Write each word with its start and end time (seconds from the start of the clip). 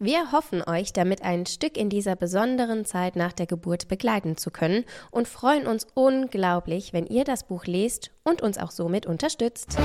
Wir 0.00 0.32
hoffen 0.32 0.60
euch 0.66 0.92
damit 0.92 1.22
ein 1.22 1.46
Stück 1.46 1.76
in 1.76 1.88
dieser 1.88 2.16
besonderen 2.16 2.84
Zeit 2.84 3.14
nach 3.14 3.32
der 3.32 3.46
Geburt 3.46 3.86
begleiten 3.86 4.36
zu 4.36 4.50
können 4.50 4.84
und 5.12 5.28
freuen 5.28 5.68
uns 5.68 5.86
unglaublich, 5.94 6.92
wenn 6.92 7.06
ihr 7.06 7.22
das 7.22 7.46
Buch 7.46 7.64
lest 7.66 8.10
und 8.24 8.42
uns 8.42 8.58
auch 8.58 8.72
somit 8.72 9.06
unterstützt. 9.06 9.76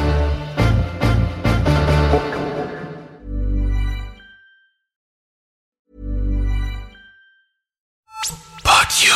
But 8.63 8.89
you. 9.03 9.13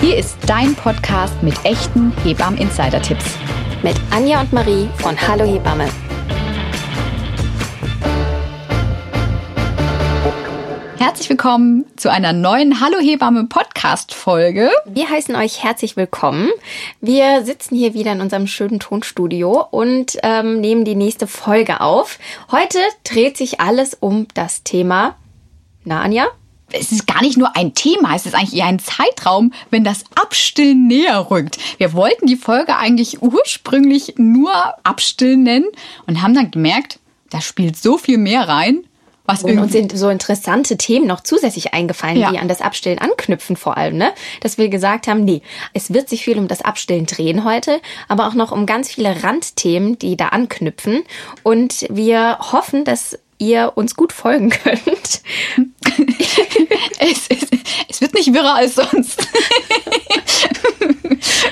Hier 0.00 0.16
ist 0.16 0.38
dein 0.46 0.74
Podcast 0.76 1.42
mit 1.42 1.62
echten 1.66 2.16
Hebammen-Insider-Tipps 2.22 3.36
mit 3.82 3.96
Anja 4.10 4.40
und 4.40 4.52
Marie 4.52 4.88
von 4.98 5.16
Hallo 5.26 5.44
Hebamme. 5.44 5.88
Herzlich 10.98 11.30
willkommen 11.30 11.86
zu 11.96 12.10
einer 12.10 12.34
neuen 12.34 12.80
Hallo 12.80 12.98
Hebamme 12.98 13.44
Podcast 13.44 14.12
Folge. 14.12 14.70
Wir 14.84 15.08
heißen 15.08 15.34
euch 15.34 15.62
herzlich 15.62 15.96
willkommen. 15.96 16.50
Wir 17.00 17.42
sitzen 17.44 17.74
hier 17.74 17.94
wieder 17.94 18.12
in 18.12 18.20
unserem 18.20 18.46
schönen 18.46 18.80
Tonstudio 18.80 19.66
und 19.70 20.18
ähm, 20.22 20.60
nehmen 20.60 20.84
die 20.84 20.96
nächste 20.96 21.26
Folge 21.26 21.80
auf. 21.80 22.18
Heute 22.52 22.78
dreht 23.04 23.38
sich 23.38 23.60
alles 23.60 23.94
um 23.94 24.26
das 24.34 24.62
Thema. 24.62 25.16
Na, 25.84 26.02
Anja? 26.02 26.26
Es 26.72 26.92
ist 26.92 27.06
gar 27.06 27.22
nicht 27.22 27.36
nur 27.36 27.56
ein 27.56 27.74
Thema, 27.74 28.14
es 28.14 28.26
ist 28.26 28.34
eigentlich 28.34 28.56
eher 28.56 28.66
ein 28.66 28.78
Zeitraum, 28.78 29.52
wenn 29.70 29.84
das 29.84 30.04
Abstillen 30.14 30.86
näher 30.86 31.30
rückt. 31.30 31.58
Wir 31.78 31.92
wollten 31.92 32.26
die 32.26 32.36
Folge 32.36 32.76
eigentlich 32.76 33.22
ursprünglich 33.22 34.14
nur 34.16 34.52
Abstillen 34.84 35.42
nennen 35.42 35.66
und 36.06 36.22
haben 36.22 36.34
dann 36.34 36.50
gemerkt, 36.50 36.98
da 37.30 37.40
spielt 37.40 37.76
so 37.76 37.96
viel 37.96 38.18
mehr 38.18 38.48
rein. 38.48 38.84
Was 39.24 39.44
und 39.44 39.58
uns 39.58 39.70
sind 39.70 39.96
so 39.96 40.08
interessante 40.08 40.76
Themen 40.76 41.06
noch 41.06 41.20
zusätzlich 41.20 41.72
eingefallen, 41.72 42.16
ja. 42.16 42.32
die 42.32 42.38
an 42.38 42.48
das 42.48 42.60
Abstillen 42.60 42.98
anknüpfen 42.98 43.54
vor 43.54 43.76
allem, 43.76 43.96
ne? 43.96 44.12
Dass 44.40 44.58
wir 44.58 44.68
gesagt 44.68 45.06
haben, 45.06 45.24
nee, 45.24 45.42
es 45.72 45.94
wird 45.94 46.08
sich 46.08 46.24
viel 46.24 46.36
um 46.36 46.48
das 46.48 46.62
Abstillen 46.62 47.06
drehen 47.06 47.44
heute, 47.44 47.80
aber 48.08 48.26
auch 48.26 48.34
noch 48.34 48.50
um 48.50 48.66
ganz 48.66 48.90
viele 48.90 49.22
Randthemen, 49.22 49.98
die 50.00 50.16
da 50.16 50.28
anknüpfen. 50.28 51.04
Und 51.44 51.86
wir 51.90 52.38
hoffen, 52.40 52.84
dass 52.84 53.18
ihr 53.40 53.72
uns 53.74 53.96
gut 53.96 54.12
folgen 54.12 54.50
könnt. 54.50 55.22
es, 56.98 57.26
es, 57.28 57.48
es 57.88 58.00
wird 58.00 58.14
nicht 58.14 58.32
wirrer 58.32 58.54
als 58.54 58.76
sonst. 58.76 59.26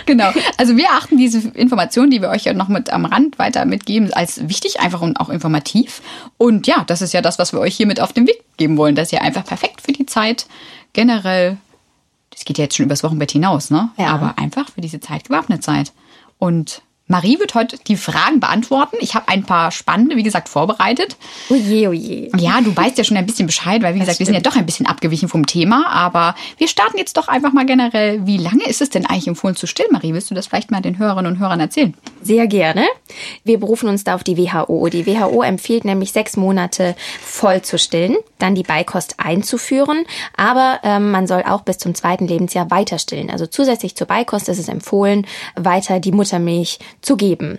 genau. 0.06 0.30
Also 0.56 0.76
wir 0.76 0.90
achten 0.90 1.16
diese 1.16 1.48
Informationen, 1.48 2.10
die 2.10 2.20
wir 2.20 2.28
euch 2.28 2.44
ja 2.44 2.52
noch 2.52 2.68
mit 2.68 2.90
am 2.90 3.04
Rand 3.04 3.38
weiter 3.38 3.64
mitgeben, 3.64 4.12
als 4.12 4.48
wichtig, 4.48 4.80
einfach 4.80 5.00
und 5.00 5.18
auch 5.18 5.30
informativ. 5.30 6.02
Und 6.36 6.66
ja, 6.66 6.84
das 6.86 7.02
ist 7.02 7.12
ja 7.12 7.22
das, 7.22 7.38
was 7.38 7.52
wir 7.52 7.60
euch 7.60 7.76
hier 7.76 7.86
mit 7.86 8.00
auf 8.00 8.12
den 8.12 8.26
Weg 8.26 8.44
geben 8.56 8.76
wollen, 8.76 8.94
dass 8.94 9.12
ihr 9.12 9.22
einfach 9.22 9.44
perfekt 9.44 9.80
für 9.80 9.92
die 9.92 10.06
Zeit 10.06 10.46
generell, 10.92 11.56
das 12.30 12.44
geht 12.44 12.58
ja 12.58 12.64
jetzt 12.64 12.76
schon 12.76 12.86
übers 12.86 13.02
Wochenbett 13.02 13.32
hinaus, 13.32 13.70
ne? 13.70 13.90
Ja. 13.96 14.08
Aber 14.08 14.38
einfach 14.38 14.70
für 14.70 14.80
diese 14.80 15.00
Zeit 15.00 15.24
gewappnet 15.24 15.64
seid. 15.64 15.92
Und 16.38 16.82
Marie 17.08 17.40
wird 17.40 17.54
heute 17.54 17.78
die 17.78 17.96
Fragen 17.96 18.38
beantworten. 18.38 18.96
Ich 19.00 19.14
habe 19.14 19.28
ein 19.28 19.42
paar 19.42 19.70
spannende, 19.70 20.16
wie 20.16 20.22
gesagt, 20.22 20.48
vorbereitet. 20.48 21.16
Oje, 21.48 21.88
oje. 21.88 22.30
Ja, 22.36 22.60
du 22.60 22.76
weißt 22.76 22.98
ja 22.98 23.04
schon 23.04 23.16
ein 23.16 23.24
bisschen 23.24 23.46
Bescheid, 23.46 23.82
weil, 23.82 23.94
wie 23.94 23.98
das 23.98 24.06
gesagt, 24.08 24.16
stimmt. 24.16 24.28
wir 24.28 24.34
sind 24.34 24.44
ja 24.44 24.50
doch 24.50 24.56
ein 24.56 24.66
bisschen 24.66 24.86
abgewichen 24.86 25.28
vom 25.28 25.46
Thema. 25.46 25.88
Aber 25.88 26.34
wir 26.58 26.68
starten 26.68 26.98
jetzt 26.98 27.16
doch 27.16 27.28
einfach 27.28 27.54
mal 27.54 27.64
generell. 27.64 28.26
Wie 28.26 28.36
lange 28.36 28.64
ist 28.68 28.82
es 28.82 28.90
denn 28.90 29.06
eigentlich 29.06 29.26
empfohlen 29.26 29.56
zu 29.56 29.66
stillen, 29.66 29.90
Marie? 29.90 30.12
Willst 30.12 30.30
du 30.30 30.34
das 30.34 30.46
vielleicht 30.46 30.70
mal 30.70 30.82
den 30.82 30.98
Hörerinnen 30.98 31.32
und 31.32 31.38
Hörern 31.38 31.60
erzählen? 31.60 31.94
Sehr 32.22 32.46
gerne. 32.46 32.86
Wir 33.42 33.58
berufen 33.58 33.88
uns 33.88 34.04
da 34.04 34.14
auf 34.14 34.22
die 34.22 34.36
WHO. 34.36 34.88
Die 34.88 35.06
WHO 35.06 35.42
empfiehlt 35.42 35.86
nämlich 35.86 36.12
sechs 36.12 36.36
Monate 36.36 36.94
voll 37.22 37.62
zu 37.62 37.78
stillen, 37.78 38.16
dann 38.38 38.54
die 38.54 38.62
Beikost 38.62 39.16
einzuführen. 39.18 40.04
Aber 40.36 40.80
ähm, 40.82 41.10
man 41.10 41.26
soll 41.26 41.42
auch 41.42 41.62
bis 41.62 41.78
zum 41.78 41.94
zweiten 41.94 42.26
Lebensjahr 42.26 42.70
weiter 42.70 42.98
stillen. 42.98 43.30
Also 43.30 43.46
zusätzlich 43.46 43.96
zur 43.96 44.06
Beikost 44.06 44.48
ist 44.48 44.58
es 44.58 44.68
empfohlen, 44.68 45.26
weiter 45.56 46.00
die 46.00 46.12
Muttermilch 46.12 46.78
zu 47.00 47.16
geben. 47.16 47.58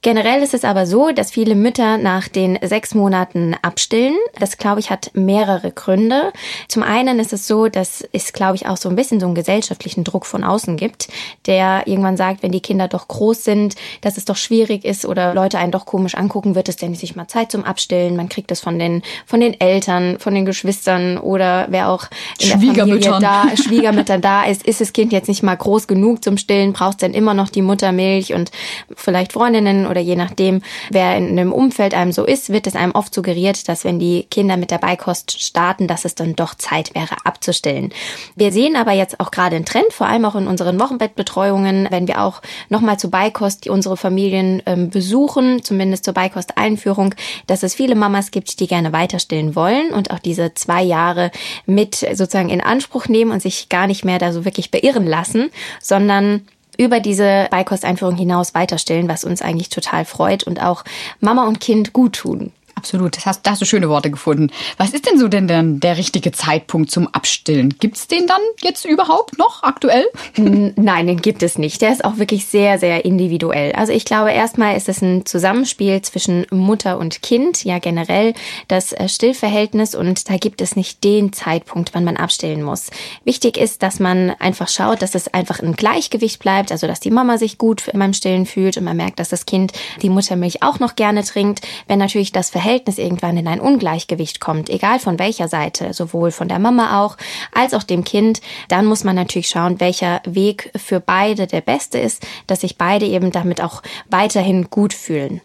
Generell 0.00 0.44
ist 0.44 0.54
es 0.54 0.64
aber 0.64 0.86
so, 0.86 1.10
dass 1.10 1.32
viele 1.32 1.56
Mütter 1.56 1.98
nach 1.98 2.28
den 2.28 2.56
sechs 2.62 2.94
Monaten 2.94 3.56
abstillen. 3.62 4.14
Das, 4.38 4.56
glaube 4.56 4.78
ich, 4.78 4.90
hat 4.90 5.10
mehrere 5.14 5.72
Gründe. 5.72 6.32
Zum 6.68 6.84
einen 6.84 7.18
ist 7.18 7.32
es 7.32 7.48
so, 7.48 7.66
dass 7.66 8.06
es, 8.12 8.32
glaube 8.32 8.54
ich, 8.54 8.68
auch 8.68 8.76
so 8.76 8.88
ein 8.88 8.94
bisschen 8.94 9.18
so 9.18 9.26
einen 9.26 9.34
gesellschaftlichen 9.34 10.04
Druck 10.04 10.24
von 10.24 10.44
außen 10.44 10.76
gibt, 10.76 11.08
der 11.46 11.82
irgendwann 11.86 12.16
sagt, 12.16 12.44
wenn 12.44 12.52
die 12.52 12.60
Kinder 12.60 12.86
doch 12.86 13.08
groß 13.08 13.42
sind, 13.42 13.74
dass 14.00 14.16
es 14.16 14.24
doch 14.24 14.36
schwierig 14.36 14.84
ist 14.84 15.04
oder 15.04 15.34
Leute 15.34 15.58
einen 15.58 15.72
doch 15.72 15.84
komisch 15.84 16.14
angucken, 16.14 16.54
wird 16.54 16.68
es 16.68 16.76
denn 16.76 16.92
nicht 16.92 17.16
mal 17.16 17.26
Zeit 17.26 17.50
zum 17.50 17.64
Abstillen. 17.64 18.14
Man 18.14 18.28
kriegt 18.28 18.52
es 18.52 18.60
von 18.60 18.78
den, 18.78 19.02
von 19.26 19.40
den 19.40 19.60
Eltern, 19.60 20.20
von 20.20 20.32
den 20.32 20.44
Geschwistern 20.44 21.18
oder 21.18 21.66
wer 21.70 21.88
auch 21.88 22.04
in 22.38 22.50
der 22.50 22.60
Familie 22.60 23.18
da, 23.18 23.46
Schwiegermüttern 23.56 24.20
da 24.20 24.44
ist. 24.44 24.64
Ist 24.64 24.80
das 24.80 24.92
Kind 24.92 25.12
jetzt 25.12 25.26
nicht 25.26 25.42
mal 25.42 25.56
groß 25.56 25.88
genug 25.88 26.22
zum 26.22 26.38
Stillen? 26.38 26.72
Braucht 26.72 26.92
es 26.92 26.98
denn 26.98 27.14
immer 27.14 27.34
noch 27.34 27.48
die 27.48 27.62
Muttermilch 27.62 28.32
und 28.32 28.52
vielleicht 28.94 29.32
Freundinnen 29.32 29.87
oder 29.88 30.00
je 30.00 30.16
nachdem, 30.16 30.62
wer 30.90 31.16
in 31.16 31.28
einem 31.28 31.52
Umfeld 31.52 31.94
einem 31.94 32.12
so 32.12 32.24
ist, 32.24 32.50
wird 32.50 32.66
es 32.66 32.76
einem 32.76 32.92
oft 32.92 33.14
suggeriert, 33.14 33.68
dass 33.68 33.84
wenn 33.84 33.98
die 33.98 34.24
Kinder 34.30 34.56
mit 34.56 34.70
der 34.70 34.78
Beikost 34.78 35.40
starten, 35.40 35.86
dass 35.86 36.04
es 36.04 36.14
dann 36.14 36.36
doch 36.36 36.54
Zeit 36.54 36.94
wäre 36.94 37.16
abzustellen. 37.24 37.92
Wir 38.36 38.52
sehen 38.52 38.76
aber 38.76 38.92
jetzt 38.92 39.20
auch 39.20 39.30
gerade 39.30 39.56
einen 39.56 39.64
Trend, 39.64 39.92
vor 39.92 40.06
allem 40.06 40.24
auch 40.24 40.34
in 40.34 40.46
unseren 40.46 40.78
Wochenbettbetreuungen, 40.80 41.88
wenn 41.90 42.08
wir 42.08 42.22
auch 42.22 42.42
nochmal 42.68 42.98
zu 42.98 43.10
Beikost 43.10 43.68
unsere 43.68 43.96
Familien 43.96 44.62
ähm, 44.66 44.90
besuchen, 44.90 45.62
zumindest 45.62 46.04
zur 46.04 46.14
Beikost-Einführung, 46.14 47.14
dass 47.46 47.62
es 47.62 47.74
viele 47.74 47.94
Mamas 47.94 48.30
gibt, 48.30 48.60
die 48.60 48.66
gerne 48.66 48.92
weiter 48.92 49.18
stillen 49.18 49.54
wollen 49.54 49.90
und 49.90 50.10
auch 50.10 50.18
diese 50.18 50.54
zwei 50.54 50.82
Jahre 50.82 51.30
mit 51.66 51.96
sozusagen 51.96 52.50
in 52.50 52.60
Anspruch 52.60 53.08
nehmen 53.08 53.30
und 53.30 53.42
sich 53.42 53.68
gar 53.68 53.86
nicht 53.86 54.04
mehr 54.04 54.18
da 54.18 54.32
so 54.32 54.44
wirklich 54.44 54.70
beirren 54.70 55.06
lassen, 55.06 55.50
sondern 55.80 56.42
über 56.78 57.00
diese 57.00 57.48
Beikosteinführung 57.50 58.16
hinaus 58.16 58.54
weiterstellen, 58.54 59.08
was 59.08 59.24
uns 59.24 59.42
eigentlich 59.42 59.68
total 59.68 60.04
freut 60.06 60.44
und 60.44 60.62
auch 60.62 60.84
Mama 61.20 61.46
und 61.46 61.60
Kind 61.60 61.92
gut 61.92 62.14
tun. 62.14 62.52
Absolut, 62.78 63.16
das 63.16 63.26
hast, 63.26 63.44
da 63.44 63.50
hast 63.50 63.60
du 63.60 63.64
schöne 63.64 63.88
Worte 63.88 64.08
gefunden. 64.08 64.52
Was 64.76 64.90
ist 64.90 65.10
denn 65.10 65.18
so 65.18 65.26
denn, 65.26 65.48
denn 65.48 65.80
der 65.80 65.96
richtige 65.96 66.30
Zeitpunkt 66.30 66.92
zum 66.92 67.08
Abstillen? 67.08 67.74
Gibt 67.80 67.96
es 67.96 68.06
den 68.06 68.28
dann 68.28 68.40
jetzt 68.62 68.84
überhaupt 68.84 69.36
noch 69.36 69.64
aktuell? 69.64 70.06
Nein, 70.36 71.08
den 71.08 71.20
gibt 71.20 71.42
es 71.42 71.58
nicht. 71.58 71.82
Der 71.82 71.90
ist 71.90 72.04
auch 72.04 72.18
wirklich 72.18 72.46
sehr, 72.46 72.78
sehr 72.78 73.04
individuell. 73.04 73.72
Also 73.72 73.92
ich 73.92 74.04
glaube, 74.04 74.30
erstmal 74.30 74.76
ist 74.76 74.88
es 74.88 75.02
ein 75.02 75.26
Zusammenspiel 75.26 76.02
zwischen 76.02 76.46
Mutter 76.52 76.98
und 76.98 77.20
Kind, 77.20 77.64
ja 77.64 77.80
generell 77.80 78.32
das 78.68 78.92
äh, 78.92 79.08
Stillverhältnis 79.08 79.96
und 79.96 80.30
da 80.30 80.36
gibt 80.36 80.60
es 80.60 80.76
nicht 80.76 81.02
den 81.02 81.32
Zeitpunkt, 81.32 81.94
wann 81.94 82.04
man 82.04 82.16
abstillen 82.16 82.62
muss. 82.62 82.90
Wichtig 83.24 83.56
ist, 83.56 83.82
dass 83.82 83.98
man 83.98 84.36
einfach 84.38 84.68
schaut, 84.68 85.02
dass 85.02 85.16
es 85.16 85.26
einfach 85.34 85.58
im 85.58 85.74
Gleichgewicht 85.74 86.38
bleibt, 86.38 86.70
also 86.70 86.86
dass 86.86 87.00
die 87.00 87.10
Mama 87.10 87.38
sich 87.38 87.58
gut 87.58 87.90
beim 87.92 88.12
Stillen 88.12 88.46
fühlt 88.46 88.76
und 88.76 88.84
man 88.84 88.96
merkt, 88.96 89.18
dass 89.18 89.30
das 89.30 89.46
Kind 89.46 89.72
die 90.00 90.10
Muttermilch 90.10 90.62
auch 90.62 90.78
noch 90.78 90.94
gerne 90.94 91.24
trinkt. 91.24 91.66
Wenn 91.88 91.98
natürlich 91.98 92.30
das 92.30 92.50
Verhältnis 92.50 92.67
Verhältnis 92.68 92.98
irgendwann 92.98 93.38
in 93.38 93.48
ein 93.48 93.60
Ungleichgewicht 93.60 94.40
kommt, 94.40 94.68
egal 94.68 94.98
von 94.98 95.18
welcher 95.18 95.48
Seite, 95.48 95.94
sowohl 95.94 96.30
von 96.30 96.48
der 96.48 96.58
Mama 96.58 97.02
auch 97.02 97.16
als 97.50 97.72
auch 97.72 97.82
dem 97.82 98.04
Kind, 98.04 98.42
dann 98.68 98.84
muss 98.84 99.04
man 99.04 99.16
natürlich 99.16 99.48
schauen, 99.48 99.80
welcher 99.80 100.20
Weg 100.26 100.70
für 100.76 101.00
beide 101.00 101.46
der 101.46 101.62
beste 101.62 101.98
ist, 101.98 102.26
dass 102.46 102.60
sich 102.60 102.76
beide 102.76 103.06
eben 103.06 103.30
damit 103.30 103.62
auch 103.62 103.82
weiterhin 104.10 104.68
gut 104.68 104.92
fühlen. 104.92 105.40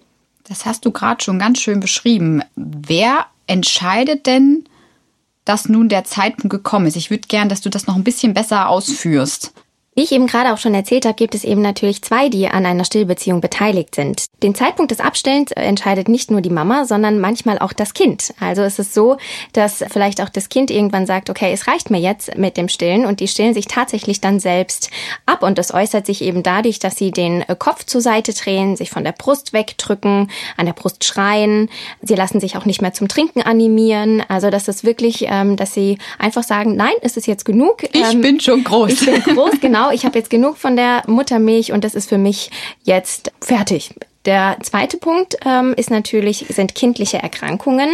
Das 0.50 0.66
hast 0.66 0.84
du 0.84 0.92
gerade 0.92 1.24
schon 1.24 1.40
ganz 1.40 1.62
schön 1.62 1.80
beschrieben. 1.80 2.44
Wer 2.58 3.26
entscheidet 3.48 4.26
denn, 4.26 4.66
dass 5.46 5.70
nun 5.70 5.88
der 5.88 6.04
Zeitpunkt 6.04 6.50
gekommen 6.50 6.88
ist? 6.88 6.98
Ich 6.98 7.10
würde 7.10 7.30
gern, 7.30 7.48
dass 7.48 7.62
du 7.62 7.70
das 7.70 7.88
noch 7.88 7.96
ein 7.96 8.04
bisschen 8.04 8.34
besser 8.34 8.68
ausführst. 8.68 9.54
Wie 9.96 10.02
ich 10.02 10.12
eben 10.12 10.26
gerade 10.26 10.52
auch 10.54 10.58
schon 10.58 10.74
erzählt 10.74 11.06
habe, 11.06 11.14
gibt 11.14 11.36
es 11.36 11.44
eben 11.44 11.62
natürlich 11.62 12.02
zwei, 12.02 12.28
die 12.28 12.48
an 12.48 12.66
einer 12.66 12.84
Stillbeziehung 12.84 13.42
beteiligt 13.42 13.94
sind. 13.94 14.26
Den 14.42 14.56
Zeitpunkt 14.56 14.90
des 14.90 15.00
Abstellens 15.00 15.52
entscheidet 15.52 16.10
nicht 16.10 16.32
nur 16.32 16.42
die 16.42 16.50
Mama, 16.50 16.86
sondern 16.86 17.20
manchmal 17.20 17.60
auch 17.60 17.74
das 17.74 17.94
Kind. 17.94 18.34
Also 18.40 18.64
es 18.64 18.80
ist 18.80 18.96
so, 18.96 19.18
dass 19.54 19.84
vielleicht 19.92 20.20
auch 20.22 20.30
das 20.30 20.50
Kind 20.50 20.72
irgendwann 20.72 21.06
sagt, 21.06 21.30
okay, 21.30 21.52
es 21.54 21.68
reicht 21.68 21.92
mir 21.92 22.00
jetzt 22.00 22.36
mit 22.38 22.58
dem 22.58 22.70
Stillen 22.70 23.06
und 23.06 23.20
die 23.20 23.28
stillen 23.28 23.54
sich 23.54 23.68
tatsächlich 23.68 24.20
dann 24.20 24.40
selbst 24.40 24.90
ab 25.28 25.44
und 25.44 25.60
das 25.60 25.72
äußert 25.72 26.08
sich 26.08 26.24
eben 26.24 26.42
dadurch, 26.42 26.80
dass 26.80 26.98
sie 26.98 27.12
den 27.12 27.44
Kopf 27.60 27.86
zur 27.86 28.02
Seite 28.02 28.34
drehen, 28.34 28.76
sich 28.76 28.90
von 28.90 29.04
der 29.04 29.12
Brust 29.12 29.54
wegdrücken, 29.54 30.32
an 30.58 30.66
der 30.66 30.74
Brust 30.74 31.04
schreien. 31.04 31.70
Sie 32.02 32.16
lassen 32.16 32.40
sich 32.40 32.58
auch 32.58 32.66
nicht 32.66 32.82
mehr 32.82 32.94
zum 32.94 33.08
Trinken 33.08 33.44
animieren. 33.44 34.24
Also 34.28 34.50
das 34.50 34.68
ist 34.68 34.84
wirklich, 34.84 35.26
ähm, 35.30 35.56
dass 35.56 35.76
sie 35.76 36.00
einfach 36.18 36.44
sagen, 36.44 36.76
nein, 36.76 36.94
es 37.02 37.16
ist 37.16 37.28
jetzt 37.28 37.46
genug. 37.46 37.84
Ich 37.84 38.12
ähm, 38.12 38.22
bin 38.22 38.40
schon 38.40 38.64
groß. 38.64 38.92
Ich 38.92 39.06
bin 39.06 39.36
groß, 39.36 39.52
genau 39.62 39.83
genau, 39.84 39.94
ich 39.94 40.06
habe 40.06 40.18
jetzt 40.18 40.30
genug 40.30 40.58
von 40.58 40.76
der 40.76 41.04
Muttermilch 41.08 41.72
und 41.72 41.84
das 41.84 41.96
ist 41.96 42.10
für 42.10 42.18
mich 42.18 42.50
jetzt 42.84 43.32
fertig. 43.42 43.94
Der 44.26 44.58
zweite 44.62 44.98
Punkt 44.98 45.36
ähm, 45.46 45.74
ist 45.76 45.90
natürlich, 45.90 46.46
sind 46.50 46.76
kindliche 46.76 47.18
Erkrankungen. 47.18 47.90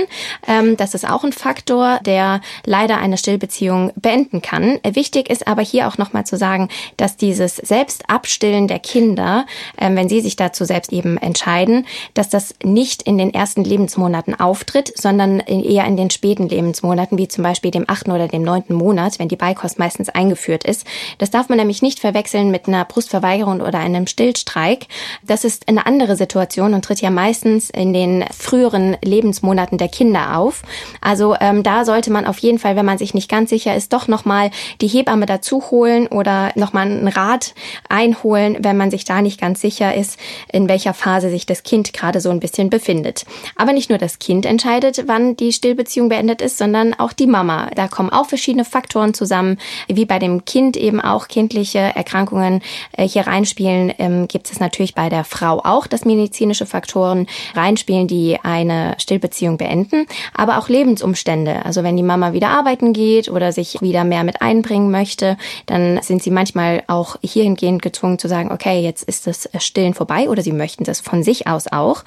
Ähm, 0.47 0.77
das 0.77 0.93
ist 0.93 1.09
auch 1.09 1.23
ein 1.23 1.33
Faktor, 1.33 1.99
der 2.05 2.41
leider 2.65 2.97
eine 2.97 3.17
Stillbeziehung 3.17 3.91
beenden 3.95 4.41
kann. 4.41 4.79
Wichtig 4.83 5.29
ist 5.29 5.47
aber 5.47 5.63
hier 5.63 5.87
auch 5.87 5.97
nochmal 5.97 6.25
zu 6.25 6.37
sagen, 6.37 6.69
dass 6.97 7.17
dieses 7.17 7.55
Selbstabstillen 7.55 8.67
der 8.67 8.79
Kinder, 8.79 9.47
ähm, 9.79 9.95
wenn 9.95 10.07
sie 10.07 10.21
sich 10.21 10.35
dazu 10.35 10.65
selbst 10.65 10.93
eben 10.93 11.17
entscheiden, 11.17 11.87
dass 12.13 12.29
das 12.29 12.53
nicht 12.63 13.01
in 13.03 13.17
den 13.17 13.33
ersten 13.33 13.63
Lebensmonaten 13.63 14.39
auftritt, 14.39 14.93
sondern 14.95 15.39
eher 15.39 15.85
in 15.85 15.97
den 15.97 16.11
späten 16.11 16.47
Lebensmonaten, 16.47 17.17
wie 17.17 17.27
zum 17.27 17.43
Beispiel 17.43 17.71
dem 17.71 17.85
achten 17.87 18.11
oder 18.11 18.27
dem 18.27 18.43
neunten 18.43 18.75
Monat, 18.75 19.17
wenn 19.17 19.29
die 19.29 19.35
Beikost 19.35 19.79
meistens 19.79 20.09
eingeführt 20.09 20.63
ist. 20.63 20.85
Das 21.17 21.31
darf 21.31 21.49
man 21.49 21.57
nämlich 21.57 21.81
nicht 21.81 21.99
verwechseln 21.99 22.51
mit 22.51 22.67
einer 22.67 22.85
Brustverweigerung 22.85 23.61
oder 23.61 23.79
einem 23.79 24.05
Stillstreik. 24.05 24.85
Das 25.23 25.43
ist 25.43 25.67
eine 25.67 25.87
andere 25.87 26.18
Situation 26.19 26.75
und 26.75 26.85
tritt 26.85 27.01
ja 27.01 27.09
meistens 27.09 27.71
in 27.71 27.93
den 27.93 28.23
früheren 28.37 28.95
Lebensmonaten 29.03 29.79
der 29.79 29.87
Kinder 29.87 30.37
auf. 30.37 30.61
Also 31.01 31.35
ähm, 31.39 31.63
da 31.63 31.83
sollte 31.83 32.11
man 32.11 32.27
auf 32.27 32.37
jeden 32.37 32.59
Fall, 32.59 32.75
wenn 32.75 32.85
man 32.85 32.99
sich 32.99 33.15
nicht 33.15 33.29
ganz 33.29 33.49
sicher 33.49 33.75
ist, 33.75 33.91
doch 33.91 34.07
nochmal 34.07 34.51
die 34.81 34.87
Hebamme 34.87 35.25
dazu 35.25 35.71
holen 35.71 36.05
oder 36.07 36.51
nochmal 36.55 36.85
einen 36.85 37.07
Rat 37.07 37.55
einholen, 37.89 38.57
wenn 38.59 38.77
man 38.77 38.91
sich 38.91 39.05
da 39.05 39.23
nicht 39.23 39.41
ganz 39.41 39.61
sicher 39.61 39.95
ist, 39.95 40.19
in 40.51 40.69
welcher 40.69 40.93
Phase 40.93 41.31
sich 41.31 41.47
das 41.47 41.63
Kind 41.63 41.93
gerade 41.93 42.21
so 42.21 42.29
ein 42.29 42.39
bisschen 42.39 42.69
befindet. 42.69 43.25
Aber 43.55 43.73
nicht 43.73 43.89
nur 43.89 43.97
das 43.97 44.19
Kind 44.19 44.45
entscheidet, 44.45 45.03
wann 45.07 45.35
die 45.35 45.53
Stillbeziehung 45.53 46.09
beendet 46.09 46.41
ist, 46.41 46.59
sondern 46.59 46.93
auch 46.93 47.13
die 47.13 47.27
Mama. 47.27 47.71
Da 47.75 47.87
kommen 47.87 48.11
auch 48.11 48.27
verschiedene 48.27 48.65
Faktoren 48.65 49.13
zusammen, 49.13 49.57
wie 49.87 50.05
bei 50.05 50.19
dem 50.19 50.45
Kind 50.45 50.77
eben 50.77 51.01
auch 51.01 51.27
kindliche 51.27 51.79
Erkrankungen 51.79 52.61
äh, 52.91 53.07
hier 53.07 53.27
reinspielen, 53.27 53.93
ähm, 53.97 54.27
gibt 54.27 54.51
es 54.51 54.59
natürlich 54.59 54.95
bei 54.95 55.09
der 55.09 55.23
Frau 55.23 55.61
auch, 55.63 55.87
dass 55.87 56.05
medizinische 56.15 56.65
Faktoren 56.65 57.27
reinspielen, 57.55 58.07
die 58.07 58.37
eine 58.41 58.95
Stillbeziehung 58.97 59.57
beenden, 59.57 60.05
aber 60.33 60.57
auch 60.57 60.69
Lebensumstände. 60.69 61.65
Also 61.65 61.83
wenn 61.83 61.97
die 61.97 62.03
Mama 62.03 62.33
wieder 62.33 62.49
arbeiten 62.49 62.93
geht 62.93 63.29
oder 63.29 63.51
sich 63.51 63.81
wieder 63.81 64.03
mehr 64.03 64.23
mit 64.23 64.41
einbringen 64.41 64.91
möchte, 64.91 65.37
dann 65.65 66.01
sind 66.01 66.23
sie 66.23 66.31
manchmal 66.31 66.83
auch 66.87 67.17
hierhingehend 67.21 67.81
gezwungen 67.81 68.19
zu 68.19 68.27
sagen, 68.27 68.51
okay, 68.51 68.81
jetzt 68.81 69.03
ist 69.03 69.27
das 69.27 69.49
Stillen 69.59 69.93
vorbei 69.93 70.29
oder 70.29 70.41
sie 70.41 70.51
möchten 70.51 70.83
das 70.83 70.99
von 70.99 71.23
sich 71.23 71.47
aus 71.47 71.67
auch. 71.71 72.03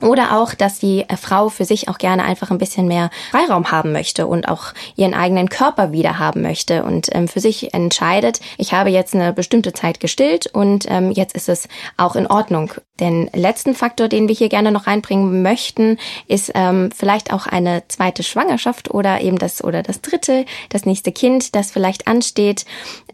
Oder 0.00 0.38
auch, 0.38 0.54
dass 0.54 0.78
die 0.78 1.04
Frau 1.20 1.48
für 1.48 1.64
sich 1.64 1.88
auch 1.88 1.98
gerne 1.98 2.24
einfach 2.24 2.50
ein 2.50 2.58
bisschen 2.58 2.86
mehr 2.86 3.10
Freiraum 3.30 3.70
haben 3.70 3.92
möchte 3.92 4.26
und 4.26 4.48
auch 4.48 4.74
ihren 4.96 5.14
eigenen 5.14 5.48
Körper 5.48 5.92
wieder 5.92 6.18
haben 6.18 6.42
möchte 6.42 6.84
und 6.84 7.08
ähm, 7.12 7.28
für 7.28 7.40
sich 7.40 7.74
entscheidet, 7.74 8.40
ich 8.58 8.72
habe 8.72 8.90
jetzt 8.90 9.14
eine 9.14 9.32
bestimmte 9.32 9.72
Zeit 9.72 10.00
gestillt 10.00 10.46
und 10.46 10.86
ähm, 10.88 11.10
jetzt 11.10 11.34
ist 11.34 11.48
es 11.48 11.68
auch 11.96 12.16
in 12.16 12.26
Ordnung. 12.26 12.72
Den 13.00 13.28
letzten 13.46 13.74
Faktor, 13.74 14.08
den 14.08 14.26
wir 14.26 14.34
hier 14.34 14.48
gerne 14.48 14.72
noch 14.72 14.86
reinbringen 14.88 15.42
möchten, 15.42 15.98
ist 16.26 16.50
ähm, 16.54 16.90
vielleicht 16.94 17.32
auch 17.32 17.46
eine 17.46 17.84
zweite 17.86 18.22
Schwangerschaft 18.22 18.90
oder 18.90 19.20
eben 19.20 19.38
das 19.38 19.62
oder 19.62 19.82
das 19.82 20.00
dritte, 20.00 20.44
das 20.68 20.84
nächste 20.84 21.12
Kind, 21.12 21.54
das 21.54 21.70
vielleicht 21.70 22.08
ansteht. 22.08 22.64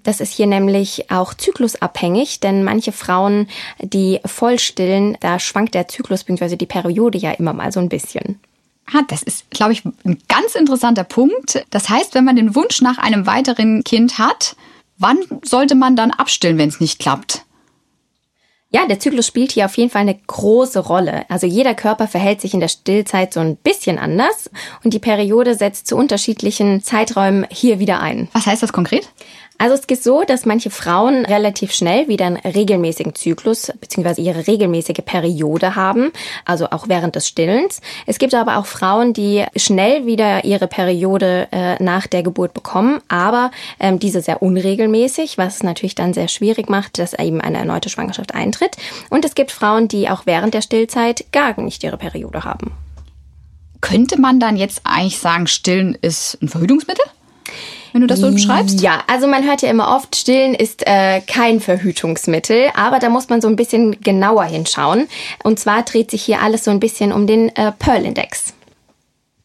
Das 0.04 0.20
ist 0.20 0.32
hier 0.32 0.46
nämlich 0.46 1.10
auch 1.10 1.34
zyklusabhängig, 1.34 2.40
denn 2.40 2.64
manche 2.64 2.92
Frauen, 2.92 3.46
die 3.80 4.20
voll 4.24 4.58
stillen, 4.58 5.16
da 5.20 5.38
schwankt 5.38 5.74
der 5.74 5.86
Zyklus 5.86 6.24
bzw. 6.24 6.56
die 6.56 6.66
Periode 6.66 7.18
ja 7.18 7.32
immer 7.32 7.52
mal 7.52 7.70
so 7.70 7.80
ein 7.80 7.90
bisschen. 7.90 8.40
Ah, 8.92 9.02
das 9.08 9.22
ist, 9.22 9.48
glaube 9.50 9.74
ich, 9.74 9.84
ein 9.84 10.18
ganz 10.28 10.54
interessanter 10.54 11.04
Punkt. 11.04 11.64
Das 11.70 11.88
heißt, 11.88 12.14
wenn 12.14 12.24
man 12.24 12.36
den 12.36 12.54
Wunsch 12.54 12.80
nach 12.80 12.98
einem 12.98 13.26
weiteren 13.26 13.84
Kind 13.84 14.18
hat, 14.18 14.56
wann 14.98 15.18
sollte 15.44 15.74
man 15.74 15.94
dann 15.94 16.10
abstillen, 16.10 16.58
wenn 16.58 16.68
es 16.68 16.80
nicht 16.80 16.98
klappt? 16.98 17.44
Ja, 18.74 18.86
der 18.86 18.98
Zyklus 18.98 19.26
spielt 19.26 19.52
hier 19.52 19.66
auf 19.66 19.76
jeden 19.76 19.90
Fall 19.90 20.00
eine 20.00 20.18
große 20.26 20.78
Rolle. 20.78 21.26
Also 21.28 21.46
jeder 21.46 21.74
Körper 21.74 22.08
verhält 22.08 22.40
sich 22.40 22.54
in 22.54 22.60
der 22.60 22.68
Stillzeit 22.68 23.34
so 23.34 23.40
ein 23.40 23.56
bisschen 23.56 23.98
anders 23.98 24.50
und 24.82 24.94
die 24.94 24.98
Periode 24.98 25.54
setzt 25.54 25.86
zu 25.86 25.96
unterschiedlichen 25.96 26.82
Zeiträumen 26.82 27.46
hier 27.50 27.80
wieder 27.80 28.00
ein. 28.00 28.28
Was 28.32 28.46
heißt 28.46 28.62
das 28.62 28.72
konkret? 28.72 29.10
Also 29.62 29.76
es 29.76 29.84
ist 29.84 30.02
so, 30.02 30.24
dass 30.24 30.44
manche 30.44 30.70
Frauen 30.70 31.24
relativ 31.24 31.72
schnell 31.72 32.08
wieder 32.08 32.26
einen 32.26 32.38
regelmäßigen 32.38 33.14
Zyklus 33.14 33.72
bzw. 33.80 34.20
ihre 34.20 34.48
regelmäßige 34.48 35.04
Periode 35.04 35.76
haben, 35.76 36.10
also 36.44 36.70
auch 36.72 36.88
während 36.88 37.14
des 37.14 37.28
Stillens. 37.28 37.80
Es 38.04 38.18
gibt 38.18 38.34
aber 38.34 38.56
auch 38.56 38.66
Frauen, 38.66 39.12
die 39.12 39.44
schnell 39.54 40.04
wieder 40.04 40.44
ihre 40.44 40.66
Periode 40.66 41.46
äh, 41.52 41.80
nach 41.80 42.08
der 42.08 42.24
Geburt 42.24 42.54
bekommen, 42.54 43.00
aber 43.06 43.52
ähm, 43.78 44.00
diese 44.00 44.20
sehr 44.20 44.42
unregelmäßig, 44.42 45.38
was 45.38 45.62
natürlich 45.62 45.94
dann 45.94 46.12
sehr 46.12 46.26
schwierig 46.26 46.68
macht, 46.68 46.98
dass 46.98 47.16
eben 47.16 47.40
eine 47.40 47.58
erneute 47.58 47.88
Schwangerschaft 47.88 48.34
eintritt. 48.34 48.76
Und 49.10 49.24
es 49.24 49.36
gibt 49.36 49.52
Frauen, 49.52 49.86
die 49.86 50.08
auch 50.08 50.26
während 50.26 50.54
der 50.54 50.62
Stillzeit 50.62 51.26
gar 51.30 51.60
nicht 51.60 51.84
ihre 51.84 51.98
Periode 51.98 52.42
haben. 52.42 52.72
Könnte 53.80 54.20
man 54.20 54.40
dann 54.40 54.56
jetzt 54.56 54.80
eigentlich 54.82 55.20
sagen, 55.20 55.46
Stillen 55.46 55.96
ist 56.02 56.36
ein 56.42 56.48
Verhütungsmittel? 56.48 57.04
Wenn 57.92 58.00
du 58.00 58.06
das 58.06 58.20
so 58.20 58.30
beschreibst? 58.30 58.80
Ja, 58.80 59.02
also 59.06 59.26
man 59.26 59.44
hört 59.44 59.62
ja 59.62 59.70
immer 59.70 59.94
oft, 59.94 60.16
Stillen 60.16 60.54
ist 60.54 60.86
äh, 60.86 61.20
kein 61.20 61.60
Verhütungsmittel, 61.60 62.70
aber 62.74 62.98
da 62.98 63.08
muss 63.08 63.28
man 63.28 63.40
so 63.40 63.48
ein 63.48 63.56
bisschen 63.56 64.00
genauer 64.00 64.44
hinschauen. 64.44 65.08
Und 65.44 65.60
zwar 65.60 65.82
dreht 65.82 66.10
sich 66.10 66.22
hier 66.22 66.40
alles 66.40 66.64
so 66.64 66.70
ein 66.70 66.80
bisschen 66.80 67.12
um 67.12 67.26
den 67.26 67.54
äh, 67.56 67.72
Pearl-Index. 67.78 68.54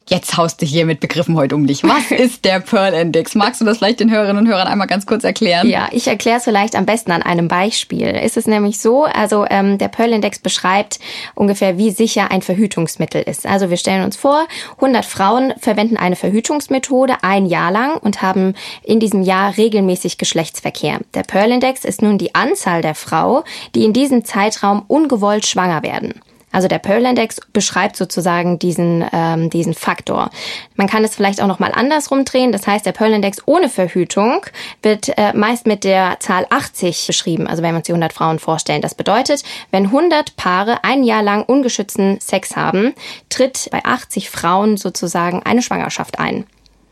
Jetzt 0.09 0.37
haust 0.37 0.61
du 0.61 0.65
hier 0.65 0.85
mit 0.85 1.01
Begriffen 1.01 1.35
heute 1.35 1.55
um 1.55 1.67
dich. 1.67 1.83
Was 1.83 2.11
ist 2.17 2.45
der 2.45 2.61
Pearl 2.61 2.93
Index? 2.93 3.35
Magst 3.35 3.59
du 3.59 3.65
das 3.65 3.77
vielleicht 3.77 3.99
den 3.99 4.09
Hörerinnen 4.09 4.45
und 4.45 4.47
Hörern 4.47 4.67
einmal 4.67 4.87
ganz 4.87 5.05
kurz 5.05 5.25
erklären? 5.25 5.67
Ja, 5.67 5.89
ich 5.91 6.07
erkläre 6.07 6.37
es 6.37 6.45
vielleicht 6.45 6.75
am 6.75 6.85
besten 6.85 7.11
an 7.11 7.21
einem 7.21 7.49
Beispiel. 7.49 8.07
Ist 8.07 8.37
es 8.37 8.47
nämlich 8.47 8.79
so, 8.79 9.03
also 9.03 9.45
ähm, 9.49 9.77
der 9.77 9.89
Pearl 9.89 10.13
Index 10.13 10.39
beschreibt 10.39 10.99
ungefähr, 11.35 11.77
wie 11.77 11.91
sicher 11.91 12.31
ein 12.31 12.41
Verhütungsmittel 12.41 13.21
ist. 13.21 13.45
Also 13.45 13.69
wir 13.69 13.75
stellen 13.75 14.05
uns 14.05 14.15
vor, 14.15 14.47
100 14.75 15.03
Frauen 15.03 15.53
verwenden 15.59 15.97
eine 15.97 16.15
Verhütungsmethode 16.15 17.17
ein 17.21 17.45
Jahr 17.45 17.71
lang 17.71 17.97
und 17.97 18.21
haben 18.21 18.53
in 18.83 19.01
diesem 19.01 19.23
Jahr 19.23 19.57
regelmäßig 19.57 20.17
Geschlechtsverkehr. 20.17 20.99
Der 21.15 21.23
Pearl 21.23 21.51
Index 21.51 21.83
ist 21.83 22.01
nun 22.01 22.17
die 22.17 22.33
Anzahl 22.33 22.81
der 22.81 22.95
Frau, 22.95 23.43
die 23.75 23.83
in 23.83 23.91
diesem 23.91 24.23
Zeitraum 24.23 24.83
ungewollt 24.87 25.45
schwanger 25.45 25.83
werden. 25.83 26.21
Also 26.57 26.67
der 26.67 26.79
Pearl-Index 26.79 27.39
beschreibt 27.53 27.95
sozusagen 27.95 28.57
diesen, 28.57 29.05
ähm, 29.13 29.51
diesen 29.51 29.75
Faktor. 29.75 30.31
Man 30.75 30.87
kann 30.87 31.03
es 31.03 31.13
vielleicht 31.13 31.39
auch 31.39 31.45
nochmal 31.45 31.71
andersrum 31.71 32.25
drehen. 32.25 32.51
Das 32.51 32.65
heißt, 32.65 32.83
der 32.83 32.93
Pearl-Index 32.93 33.43
ohne 33.45 33.69
Verhütung 33.69 34.43
wird 34.81 35.15
äh, 35.19 35.33
meist 35.33 35.67
mit 35.67 35.83
der 35.83 36.19
Zahl 36.19 36.47
80 36.49 37.05
beschrieben. 37.05 37.45
Also 37.45 37.61
wenn 37.61 37.73
wir 37.73 37.77
uns 37.77 37.85
die 37.85 37.91
100 37.91 38.11
Frauen 38.11 38.39
vorstellen. 38.39 38.81
Das 38.81 38.95
bedeutet, 38.95 39.43
wenn 39.69 39.85
100 39.85 40.35
Paare 40.35 40.83
ein 40.83 41.03
Jahr 41.03 41.21
lang 41.21 41.43
ungeschützten 41.43 42.19
Sex 42.19 42.55
haben, 42.55 42.95
tritt 43.29 43.69
bei 43.71 43.85
80 43.85 44.31
Frauen 44.31 44.77
sozusagen 44.77 45.43
eine 45.43 45.61
Schwangerschaft 45.61 46.17
ein. 46.17 46.47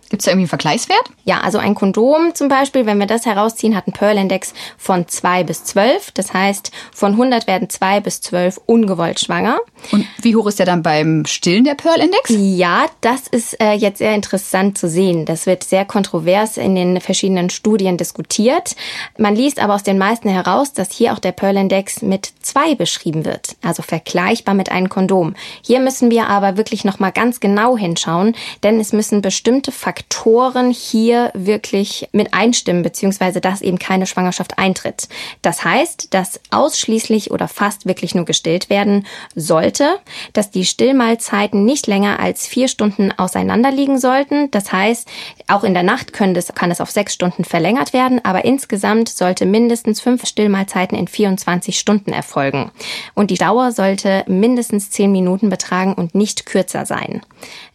Gibt 0.09 0.21
es 0.21 0.25
da 0.25 0.31
irgendwie 0.31 0.43
einen 0.43 0.49
Vergleichswert? 0.49 1.09
Ja, 1.23 1.39
also 1.41 1.57
ein 1.57 1.73
Kondom 1.73 2.35
zum 2.35 2.47
Beispiel, 2.47 2.85
wenn 2.85 2.99
wir 2.99 3.07
das 3.07 3.25
herausziehen, 3.25 3.75
hat 3.75 3.87
einen 3.87 3.93
Pearl-Index 3.93 4.53
von 4.77 5.07
2 5.07 5.43
bis 5.43 5.63
12. 5.63 6.11
Das 6.11 6.31
heißt, 6.31 6.71
von 6.93 7.13
100 7.13 7.47
werden 7.47 7.69
2 7.71 8.01
bis 8.01 8.21
12 8.21 8.61
ungewollt 8.67 9.19
schwanger. 9.19 9.59
Und 9.91 10.05
wie 10.21 10.35
hoch 10.35 10.45
ist 10.45 10.59
der 10.59 10.67
dann 10.67 10.83
beim 10.83 11.25
Stillen, 11.25 11.63
der 11.63 11.73
Pearl-Index? 11.73 12.29
Ja, 12.29 12.85
das 13.01 13.27
ist 13.27 13.59
äh, 13.59 13.73
jetzt 13.73 13.97
sehr 13.97 14.13
interessant 14.13 14.77
zu 14.77 14.87
sehen. 14.87 15.25
Das 15.25 15.47
wird 15.47 15.63
sehr 15.63 15.85
kontrovers 15.85 16.57
in 16.57 16.75
den 16.75 17.01
verschiedenen 17.01 17.49
Studien 17.49 17.97
diskutiert. 17.97 18.75
Man 19.17 19.35
liest 19.35 19.59
aber 19.59 19.73
aus 19.73 19.83
den 19.83 19.97
meisten 19.97 20.29
heraus, 20.29 20.73
dass 20.73 20.91
hier 20.91 21.13
auch 21.13 21.19
der 21.19 21.31
Pearl-Index 21.31 22.03
mit 22.03 22.31
2 22.43 22.75
beschrieben 22.75 23.25
wird. 23.25 23.55
Also 23.63 23.81
vergleichbar 23.81 24.53
mit 24.53 24.71
einem 24.71 24.89
Kondom. 24.89 25.33
Hier 25.63 25.79
müssen 25.79 26.11
wir 26.11 26.27
aber 26.27 26.57
wirklich 26.57 26.85
nochmal 26.85 27.11
ganz 27.11 27.39
genau 27.39 27.75
hinschauen, 27.75 28.35
denn 28.61 28.79
es 28.79 28.93
müssen 28.93 29.23
bestimmte 29.23 29.71
Faktoren 29.71 29.94
Faktoren 29.95 30.71
hier 30.71 31.31
wirklich 31.33 32.09
mit 32.11 32.33
einstimmen, 32.33 32.83
beziehungsweise 32.83 33.39
dass 33.39 33.61
eben 33.61 33.79
keine 33.79 34.05
Schwangerschaft 34.05 34.57
eintritt. 34.57 35.07
Das 35.41 35.63
heißt, 35.63 36.13
dass 36.13 36.41
ausschließlich 36.51 37.31
oder 37.31 37.47
fast 37.47 37.85
wirklich 37.85 38.13
nur 38.13 38.25
gestillt 38.25 38.69
werden 38.69 39.05
sollte 39.35 39.99
dass 40.33 40.51
die 40.51 40.65
Stillmahlzeiten 40.65 41.65
nicht 41.65 41.87
länger 41.87 42.19
als 42.19 42.47
vier 42.47 42.67
Stunden 42.67 43.11
auseinander 43.11 43.71
liegen 43.71 43.99
sollten. 43.99 44.51
Das 44.51 44.71
heißt, 44.71 45.07
auch 45.47 45.63
in 45.63 45.73
der 45.73 45.83
Nacht 45.83 46.13
können 46.13 46.33
das, 46.33 46.53
kann 46.53 46.71
es 46.71 46.81
auf 46.81 46.91
sechs 46.91 47.13
Stunden 47.13 47.45
verlängert 47.45 47.93
werden, 47.93 48.23
aber 48.23 48.45
insgesamt 48.45 49.09
sollte 49.09 49.45
mindestens 49.45 50.01
fünf 50.01 50.25
Stillmahlzeiten 50.25 50.97
in 50.97 51.07
24 51.07 51.79
Stunden 51.79 52.11
erfolgen. 52.11 52.71
Und 53.13 53.31
die 53.31 53.37
Dauer 53.37 53.71
sollte 53.71 54.23
mindestens 54.27 54.91
zehn 54.91 55.11
Minuten 55.11 55.49
betragen 55.49 55.93
und 55.93 56.15
nicht 56.15 56.45
kürzer 56.45 56.85
sein. 56.85 57.21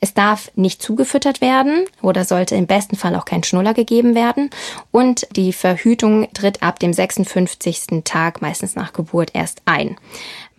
Es 0.00 0.14
darf 0.14 0.50
nicht 0.54 0.82
zugefüttert 0.82 1.40
werden 1.40 1.84
oder 2.10 2.24
sollte 2.24 2.56
im 2.56 2.66
besten 2.66 2.96
Fall 2.96 3.14
auch 3.14 3.24
kein 3.24 3.42
Schnuller 3.42 3.72
gegeben 3.72 4.14
werden. 4.14 4.50
Und 4.90 5.26
die 5.36 5.54
Verhütung 5.54 6.28
tritt 6.34 6.62
ab 6.62 6.78
dem 6.78 6.92
56. 6.92 8.02
Tag, 8.04 8.42
meistens 8.42 8.74
nach 8.74 8.92
Geburt, 8.92 9.30
erst 9.32 9.62
ein. 9.64 9.96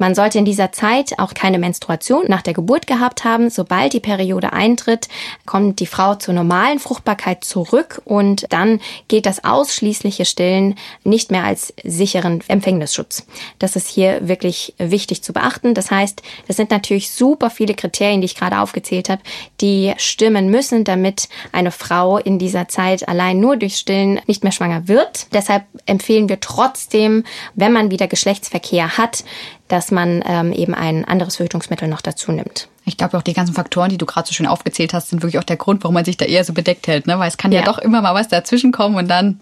Man 0.01 0.15
sollte 0.15 0.39
in 0.39 0.46
dieser 0.46 0.72
Zeit 0.72 1.20
auch 1.20 1.36
keine 1.36 1.60
Menstruation 1.60 2.25
nach 2.27 2.41
der 2.41 2.55
Geburt 2.55 2.88
gehabt 2.88 3.24
haben. 3.24 3.51
Sobald 3.51 3.93
die 3.93 4.00
Periode 4.00 4.51
eintritt, 4.51 5.08
kommt 5.46 5.79
die 5.79 5.86
Frau 5.86 6.15
zur 6.15 6.34
normalen 6.34 6.79
Fruchtbarkeit 6.79 7.43
zurück 7.43 8.01
und 8.03 8.48
dann 8.50 8.81
gilt 9.10 9.27
das 9.27 9.43
ausschließliche 9.43 10.25
Stillen 10.25 10.74
nicht 11.03 11.29
mehr 11.29 11.43
als 11.43 11.75
sicheren 11.84 12.43
Empfängnisschutz. 12.48 13.27
Das 13.60 13.75
ist 13.75 13.88
hier 13.88 14.27
wirklich 14.27 14.74
wichtig 14.79 15.22
zu 15.22 15.34
beachten. 15.34 15.75
Das 15.75 15.91
heißt, 15.91 16.24
das 16.48 16.58
sind 16.58 16.72
natürlich 16.72 17.12
super 17.12 17.51
viele 17.51 17.75
Kriterien, 17.75 18.22
die 18.22 18.25
ich 18.25 18.36
gerade 18.36 18.58
aufgezählt 18.58 19.08
habe, 19.08 19.22
die 19.62 19.93
stimmen 19.98 20.50
müssen, 20.50 20.84
damit 20.84 21.29
eine 21.51 21.70
Frau 21.70 22.17
in 22.17 22.39
dieser 22.39 22.67
Zeit 22.67 23.08
allein 23.08 23.39
nur 23.39 23.55
durch 23.55 23.75
Stillen 23.75 24.20
nicht 24.25 24.41
mehr 24.41 24.51
schwanger 24.51 24.88
wird. 24.88 25.27
Deshalb 25.31 25.65
empfehlen 25.86 26.27
wir 26.27 26.39
trotzdem, 26.39 27.24
wenn 27.53 27.72
man 27.72 27.91
wieder 27.91 28.08
Geschlechtsverkehr 28.08 28.98
hat, 28.98 29.24
dass 29.71 29.91
man 29.91 30.23
ähm, 30.25 30.51
eben 30.51 30.73
ein 30.73 31.05
anderes 31.05 31.37
Verhütungsmittel 31.37 31.87
noch 31.87 32.01
dazu 32.01 32.31
nimmt. 32.31 32.67
Ich 32.85 32.97
glaube 32.97 33.17
auch 33.17 33.21
die 33.21 33.33
ganzen 33.33 33.53
Faktoren, 33.53 33.89
die 33.89 33.97
du 33.97 34.05
gerade 34.05 34.27
so 34.27 34.33
schön 34.33 34.47
aufgezählt 34.47 34.93
hast, 34.93 35.09
sind 35.09 35.21
wirklich 35.21 35.39
auch 35.39 35.45
der 35.45 35.57
Grund, 35.57 35.83
warum 35.83 35.93
man 35.93 36.05
sich 36.05 36.17
da 36.17 36.25
eher 36.25 36.43
so 36.43 36.53
bedeckt 36.53 36.87
hält, 36.87 37.07
ne? 37.07 37.17
Weil 37.19 37.29
es 37.29 37.37
kann 37.37 37.51
ja, 37.51 37.59
ja 37.59 37.65
doch 37.65 37.77
immer 37.77 38.01
mal 38.01 38.13
was 38.13 38.27
dazwischen 38.27 38.71
kommen 38.71 38.95
und 38.95 39.07
dann 39.07 39.39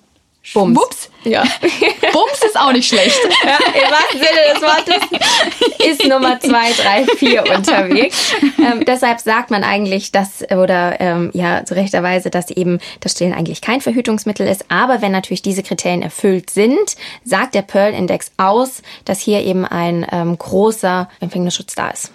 Bums. 0.54 0.80
Bums. 0.80 1.10
Ja. 1.26 1.44
Bums 2.14 2.44
ist 2.46 2.58
auch 2.58 2.72
nicht 2.72 2.88
schlecht. 2.88 3.20
Ja, 3.44 3.58
Im 3.74 3.92
wahrsten 3.92 4.20
Sinne 4.20 4.54
des 4.54 4.62
Wortes 4.62 5.88
ist 5.88 6.08
Nummer 6.08 6.40
zwei, 6.40 6.72
drei, 6.72 7.06
vier 7.18 7.44
unterwegs. 7.56 8.34
Ähm, 8.58 8.84
deshalb 8.86 9.20
sagt 9.20 9.52
man 9.52 9.64
eigentlich, 9.64 10.12
dass, 10.12 10.42
oder 10.50 11.00
ähm, 11.02 11.30
ja, 11.34 11.66
zu 11.66 11.76
rechter 11.76 12.04
Weise, 12.04 12.30
dass 12.30 12.50
eben 12.50 12.80
das 13.02 13.12
Stillen 13.12 13.34
eigentlich 13.34 13.62
kein 13.62 13.82
Verhütungsmittel 13.82 14.48
ist. 14.48 14.66
Aber 14.70 15.02
wenn 15.02 15.12
natürlich 15.12 15.42
diese 15.42 15.62
Kriterien 15.62 16.02
erfüllt 16.02 16.50
sind, 16.50 16.96
sagt 17.24 17.54
der 17.54 17.62
Pearl-Index 17.62 18.32
aus, 18.38 18.82
dass 19.06 19.20
hier 19.20 19.44
eben 19.44 19.66
ein 19.66 20.08
ähm, 20.12 20.38
großer 20.38 21.10
Empfängnisschutz 21.20 21.76
da 21.76 21.90
ist. 21.90 22.12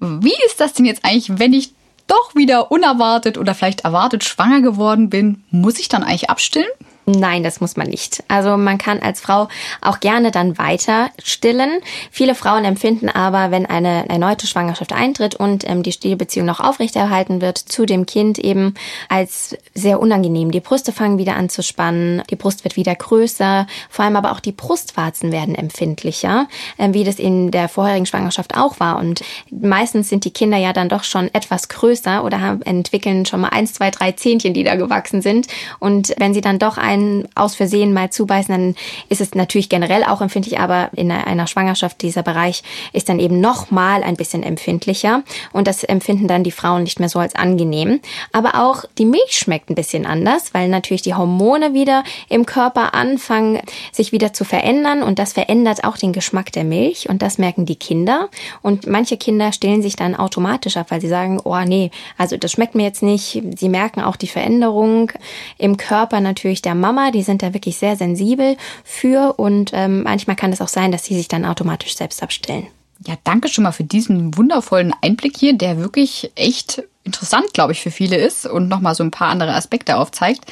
Wie 0.00 0.36
ist 0.46 0.60
das 0.60 0.74
denn 0.74 0.84
jetzt 0.84 1.04
eigentlich, 1.04 1.38
wenn 1.38 1.52
ich 1.52 1.72
doch 2.06 2.34
wieder 2.34 2.70
unerwartet 2.70 3.36
oder 3.36 3.54
vielleicht 3.54 3.80
erwartet 3.80 4.24
schwanger 4.24 4.60
geworden 4.60 5.10
bin? 5.10 5.44
Muss 5.50 5.78
ich 5.78 5.88
dann 5.88 6.04
eigentlich 6.04 6.30
abstillen? 6.30 6.68
Nein, 7.08 7.42
das 7.42 7.62
muss 7.62 7.76
man 7.76 7.86
nicht. 7.86 8.22
Also 8.28 8.58
man 8.58 8.76
kann 8.76 9.00
als 9.00 9.20
Frau 9.20 9.48
auch 9.80 10.00
gerne 10.00 10.30
dann 10.30 10.58
weiter 10.58 11.08
stillen. 11.22 11.80
Viele 12.10 12.34
Frauen 12.34 12.66
empfinden 12.66 13.08
aber, 13.08 13.50
wenn 13.50 13.64
eine 13.64 14.06
erneute 14.10 14.46
Schwangerschaft 14.46 14.92
eintritt 14.92 15.34
und 15.34 15.66
ähm, 15.66 15.82
die 15.82 15.92
Stillbeziehung 15.92 16.44
noch 16.44 16.60
aufrechterhalten 16.60 17.40
wird 17.40 17.56
zu 17.56 17.86
dem 17.86 18.04
Kind 18.04 18.38
eben 18.38 18.74
als 19.08 19.56
sehr 19.74 20.00
unangenehm. 20.00 20.50
Die 20.50 20.60
Brüste 20.60 20.92
fangen 20.92 21.16
wieder 21.16 21.34
an 21.36 21.48
zu 21.48 21.62
spannen, 21.62 22.22
die 22.28 22.36
Brust 22.36 22.64
wird 22.64 22.76
wieder 22.76 22.94
größer, 22.94 23.66
vor 23.88 24.04
allem 24.04 24.16
aber 24.16 24.32
auch 24.32 24.40
die 24.40 24.52
Brustwarzen 24.52 25.32
werden 25.32 25.54
empfindlicher, 25.54 26.46
äh, 26.76 26.92
wie 26.92 27.04
das 27.04 27.18
in 27.18 27.50
der 27.50 27.70
vorherigen 27.70 28.04
Schwangerschaft 28.06 28.54
auch 28.54 28.80
war. 28.80 28.98
Und 28.98 29.22
meistens 29.50 30.10
sind 30.10 30.26
die 30.26 30.32
Kinder 30.32 30.58
ja 30.58 30.74
dann 30.74 30.90
doch 30.90 31.04
schon 31.04 31.32
etwas 31.32 31.70
größer 31.70 32.22
oder 32.22 32.42
haben, 32.42 32.60
entwickeln 32.60 33.24
schon 33.24 33.40
mal 33.40 33.48
eins, 33.48 33.72
zwei, 33.72 33.90
drei 33.90 34.12
Zähnchen, 34.12 34.52
die 34.52 34.64
da 34.64 34.74
gewachsen 34.74 35.22
sind. 35.22 35.46
Und 35.78 36.14
wenn 36.18 36.34
sie 36.34 36.42
dann 36.42 36.58
doch 36.58 36.76
ein 36.76 36.97
einen 36.98 37.28
aus 37.34 37.54
Versehen 37.54 37.92
mal 37.92 38.10
zubeißen, 38.10 38.54
dann 38.54 38.74
ist 39.08 39.20
es 39.20 39.34
natürlich 39.34 39.68
generell 39.68 40.04
auch 40.04 40.20
empfindlich, 40.20 40.58
aber 40.58 40.90
in 40.94 41.10
einer 41.10 41.46
Schwangerschaft 41.46 42.02
dieser 42.02 42.22
Bereich 42.22 42.62
ist 42.92 43.08
dann 43.08 43.18
eben 43.18 43.40
noch 43.40 43.70
mal 43.70 44.02
ein 44.02 44.16
bisschen 44.16 44.42
empfindlicher 44.42 45.22
und 45.52 45.66
das 45.66 45.84
empfinden 45.84 46.28
dann 46.28 46.44
die 46.44 46.50
Frauen 46.50 46.82
nicht 46.82 47.00
mehr 47.00 47.08
so 47.08 47.18
als 47.18 47.34
angenehm. 47.34 48.00
Aber 48.32 48.56
auch 48.56 48.84
die 48.98 49.04
Milch 49.04 49.32
schmeckt 49.32 49.70
ein 49.70 49.74
bisschen 49.74 50.06
anders, 50.06 50.54
weil 50.54 50.68
natürlich 50.68 51.02
die 51.02 51.14
Hormone 51.14 51.74
wieder 51.74 52.04
im 52.28 52.46
Körper 52.46 52.94
anfangen, 52.94 53.60
sich 53.92 54.12
wieder 54.12 54.32
zu 54.32 54.44
verändern 54.44 55.02
und 55.02 55.18
das 55.18 55.32
verändert 55.32 55.84
auch 55.84 55.96
den 55.96 56.12
Geschmack 56.12 56.52
der 56.52 56.64
Milch 56.64 57.08
und 57.08 57.22
das 57.22 57.38
merken 57.38 57.66
die 57.66 57.76
Kinder 57.76 58.28
und 58.62 58.86
manche 58.86 59.16
Kinder 59.16 59.52
stillen 59.52 59.82
sich 59.82 59.96
dann 59.96 60.14
automatisch 60.14 60.76
ab, 60.76 60.90
weil 60.90 61.00
sie 61.00 61.08
sagen, 61.08 61.40
oh 61.44 61.58
nee, 61.64 61.90
also 62.16 62.36
das 62.36 62.52
schmeckt 62.52 62.74
mir 62.74 62.84
jetzt 62.84 63.02
nicht. 63.02 63.42
Sie 63.56 63.68
merken 63.68 64.00
auch 64.00 64.16
die 64.16 64.26
Veränderung 64.26 65.12
im 65.58 65.76
Körper 65.76 66.20
natürlich 66.20 66.62
der 66.62 66.74
Mama 66.74 66.87
Mama, 66.88 67.10
die 67.10 67.22
sind 67.22 67.42
da 67.42 67.52
wirklich 67.52 67.76
sehr 67.76 67.96
sensibel 67.96 68.56
für 68.82 69.38
und 69.38 69.72
ähm, 69.74 70.04
manchmal 70.04 70.36
kann 70.36 70.54
es 70.54 70.62
auch 70.62 70.68
sein, 70.68 70.90
dass 70.90 71.04
sie 71.04 71.14
sich 71.14 71.28
dann 71.28 71.44
automatisch 71.44 71.94
selbst 71.94 72.22
abstellen. 72.22 72.66
Ja, 73.06 73.14
danke 73.24 73.48
schon 73.48 73.64
mal 73.64 73.72
für 73.72 73.84
diesen 73.84 74.38
wundervollen 74.38 74.94
Einblick 75.02 75.36
hier, 75.36 75.52
der 75.52 75.76
wirklich 75.76 76.32
echt 76.34 76.82
interessant, 77.04 77.52
glaube 77.52 77.72
ich, 77.72 77.80
für 77.80 77.90
viele 77.90 78.16
ist 78.16 78.46
und 78.46 78.68
nochmal 78.68 78.94
so 78.94 79.04
ein 79.04 79.10
paar 79.10 79.28
andere 79.28 79.54
Aspekte 79.54 79.98
aufzeigt. 79.98 80.46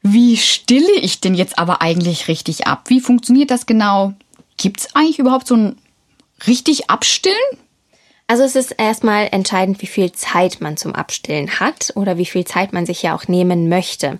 Wie 0.00 0.38
stille 0.38 0.94
ich 1.02 1.20
denn 1.20 1.34
jetzt 1.34 1.58
aber 1.58 1.82
eigentlich 1.82 2.28
richtig 2.28 2.66
ab? 2.66 2.84
Wie 2.86 3.00
funktioniert 3.00 3.50
das 3.50 3.66
genau? 3.66 4.14
Gibt 4.56 4.80
es 4.80 4.94
eigentlich 4.94 5.18
überhaupt 5.18 5.46
so 5.46 5.54
ein 5.54 5.76
richtig 6.46 6.88
Abstillen? 6.88 7.36
Also 8.30 8.44
es 8.44 8.56
ist 8.56 8.72
erstmal 8.76 9.28
entscheidend, 9.32 9.80
wie 9.80 9.86
viel 9.86 10.12
Zeit 10.12 10.60
man 10.60 10.76
zum 10.76 10.94
Abstillen 10.94 11.60
hat 11.60 11.92
oder 11.94 12.18
wie 12.18 12.26
viel 12.26 12.44
Zeit 12.44 12.74
man 12.74 12.84
sich 12.84 13.02
ja 13.02 13.16
auch 13.16 13.26
nehmen 13.26 13.70
möchte. 13.70 14.18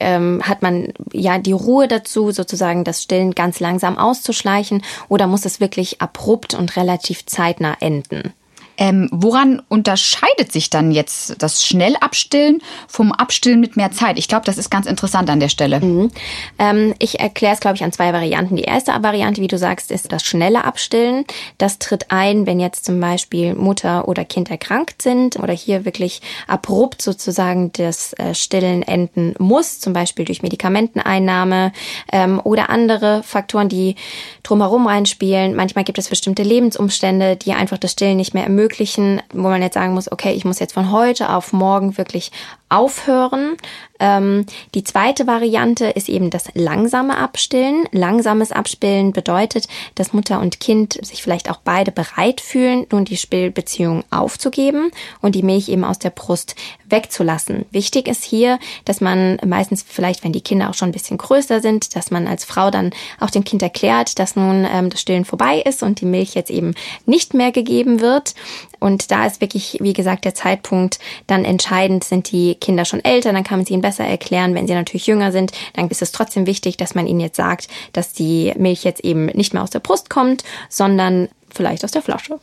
Ähm, 0.00 0.40
hat 0.42 0.62
man 0.62 0.94
ja 1.12 1.36
die 1.36 1.52
Ruhe 1.52 1.86
dazu, 1.86 2.30
sozusagen 2.30 2.84
das 2.84 3.02
Stillen 3.02 3.34
ganz 3.34 3.60
langsam 3.60 3.98
auszuschleichen 3.98 4.82
oder 5.10 5.26
muss 5.26 5.44
es 5.44 5.60
wirklich 5.60 6.00
abrupt 6.00 6.54
und 6.54 6.74
relativ 6.76 7.26
zeitnah 7.26 7.76
enden? 7.80 8.32
Ähm, 8.80 9.08
woran 9.12 9.60
unterscheidet 9.68 10.50
sich 10.50 10.70
dann 10.70 10.90
jetzt 10.90 11.40
das 11.42 11.62
Schnellabstillen 11.62 12.62
vom 12.88 13.12
Abstillen 13.12 13.60
mit 13.60 13.76
mehr 13.76 13.92
Zeit? 13.92 14.18
Ich 14.18 14.26
glaube, 14.26 14.46
das 14.46 14.56
ist 14.56 14.70
ganz 14.70 14.86
interessant 14.86 15.28
an 15.28 15.38
der 15.38 15.50
Stelle. 15.50 15.80
Mhm. 15.80 16.10
Ähm, 16.58 16.94
ich 16.98 17.20
erkläre 17.20 17.52
es, 17.52 17.60
glaube 17.60 17.76
ich, 17.76 17.84
an 17.84 17.92
zwei 17.92 18.14
Varianten. 18.14 18.56
Die 18.56 18.62
erste 18.62 18.92
Variante, 19.02 19.42
wie 19.42 19.48
du 19.48 19.58
sagst, 19.58 19.90
ist 19.90 20.10
das 20.10 20.24
schnelle 20.24 20.64
Abstillen. 20.64 21.26
Das 21.58 21.78
tritt 21.78 22.10
ein, 22.10 22.46
wenn 22.46 22.58
jetzt 22.58 22.86
zum 22.86 22.98
Beispiel 22.98 23.54
Mutter 23.54 24.08
oder 24.08 24.24
Kind 24.24 24.50
erkrankt 24.50 25.02
sind 25.02 25.38
oder 25.38 25.52
hier 25.52 25.84
wirklich 25.84 26.22
abrupt 26.48 27.02
sozusagen 27.02 27.72
das 27.72 28.14
äh, 28.14 28.34
Stillen 28.34 28.82
enden 28.82 29.34
muss, 29.38 29.78
zum 29.78 29.92
Beispiel 29.92 30.24
durch 30.24 30.42
Medikamenteneinnahme 30.42 31.72
ähm, 32.10 32.40
oder 32.42 32.70
andere 32.70 33.22
Faktoren, 33.24 33.68
die 33.68 33.96
drumherum 34.42 34.86
reinspielen. 34.86 35.54
Manchmal 35.54 35.84
gibt 35.84 35.98
es 35.98 36.08
bestimmte 36.08 36.44
Lebensumstände, 36.44 37.36
die 37.36 37.52
einfach 37.52 37.76
das 37.76 37.92
Stillen 37.92 38.16
nicht 38.16 38.32
mehr 38.32 38.44
ermöglichen 38.44 38.69
ermöglichen, 38.70 39.20
wo 39.32 39.48
man 39.48 39.62
jetzt 39.62 39.74
sagen 39.74 39.94
muss, 39.94 40.10
okay, 40.10 40.32
ich 40.32 40.44
muss 40.44 40.58
jetzt 40.58 40.72
von 40.72 40.90
heute 40.92 41.30
auf 41.30 41.52
morgen 41.52 41.98
wirklich 41.98 42.30
aufhören. 42.70 43.56
Ähm, 43.98 44.46
die 44.74 44.82
zweite 44.82 45.26
Variante 45.26 45.86
ist 45.86 46.08
eben 46.08 46.30
das 46.30 46.44
langsame 46.54 47.18
Abstillen. 47.18 47.84
Langsames 47.92 48.50
Abstillen 48.50 49.12
bedeutet, 49.12 49.68
dass 49.96 50.14
Mutter 50.14 50.40
und 50.40 50.58
Kind 50.60 50.98
sich 51.04 51.22
vielleicht 51.22 51.50
auch 51.50 51.58
beide 51.58 51.92
bereit 51.92 52.40
fühlen, 52.40 52.86
nun 52.90 53.04
die 53.04 53.18
Stillbeziehung 53.18 54.04
aufzugeben 54.10 54.90
und 55.20 55.34
die 55.34 55.42
Milch 55.42 55.68
eben 55.68 55.84
aus 55.84 55.98
der 55.98 56.10
Brust 56.10 56.54
wegzulassen. 56.88 57.66
Wichtig 57.70 58.08
ist 58.08 58.24
hier, 58.24 58.58
dass 58.84 59.00
man 59.00 59.38
meistens 59.44 59.84
vielleicht, 59.86 60.24
wenn 60.24 60.32
die 60.32 60.40
Kinder 60.40 60.70
auch 60.70 60.74
schon 60.74 60.88
ein 60.88 60.92
bisschen 60.92 61.18
größer 61.18 61.60
sind, 61.60 61.94
dass 61.94 62.10
man 62.10 62.26
als 62.26 62.44
Frau 62.44 62.70
dann 62.70 62.92
auch 63.20 63.30
dem 63.30 63.44
Kind 63.44 63.62
erklärt, 63.62 64.18
dass 64.18 64.34
nun 64.34 64.66
ähm, 64.72 64.88
das 64.90 65.00
Stillen 65.00 65.24
vorbei 65.24 65.60
ist 65.60 65.82
und 65.82 66.00
die 66.00 66.06
Milch 66.06 66.34
jetzt 66.34 66.50
eben 66.50 66.74
nicht 67.04 67.34
mehr 67.34 67.52
gegeben 67.52 68.00
wird. 68.00 68.34
Und 68.80 69.10
da 69.10 69.26
ist 69.26 69.40
wirklich, 69.40 69.78
wie 69.80 69.92
gesagt, 69.92 70.24
der 70.24 70.34
Zeitpunkt 70.34 70.98
dann 71.26 71.44
entscheidend. 71.44 72.02
Sind 72.02 72.32
die 72.32 72.54
Kinder 72.56 72.84
schon 72.84 73.04
älter, 73.04 73.32
dann 73.32 73.44
kann 73.44 73.58
man 73.58 73.66
sie 73.66 73.74
ihnen 73.74 73.82
besser 73.82 74.04
erklären. 74.04 74.54
Wenn 74.54 74.66
sie 74.66 74.74
natürlich 74.74 75.06
jünger 75.06 75.32
sind, 75.32 75.52
dann 75.74 75.88
ist 75.88 76.02
es 76.02 76.12
trotzdem 76.12 76.46
wichtig, 76.46 76.76
dass 76.76 76.94
man 76.94 77.06
ihnen 77.06 77.20
jetzt 77.20 77.36
sagt, 77.36 77.68
dass 77.92 78.12
die 78.12 78.52
Milch 78.56 78.84
jetzt 78.84 79.04
eben 79.04 79.26
nicht 79.26 79.52
mehr 79.52 79.62
aus 79.62 79.70
der 79.70 79.80
Brust 79.80 80.10
kommt, 80.10 80.42
sondern 80.68 81.28
vielleicht 81.50 81.84
aus 81.84 81.92
der 81.92 82.02
Flasche. 82.02 82.40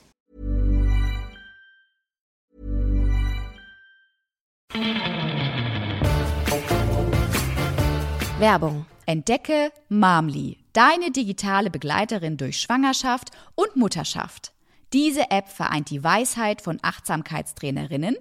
Werbung. 8.39 8.85
Entdecke 9.07 9.71
Mamli, 9.87 10.57
deine 10.73 11.11
digitale 11.11 11.69
Begleiterin 11.69 12.37
durch 12.37 12.59
Schwangerschaft 12.59 13.31
und 13.55 13.75
Mutterschaft. 13.77 14.51
Diese 14.93 15.31
App 15.31 15.49
vereint 15.49 15.89
die 15.89 16.01
Weisheit 16.01 16.61
von 16.61 16.79
Achtsamkeitstrainerinnen, 16.81 18.15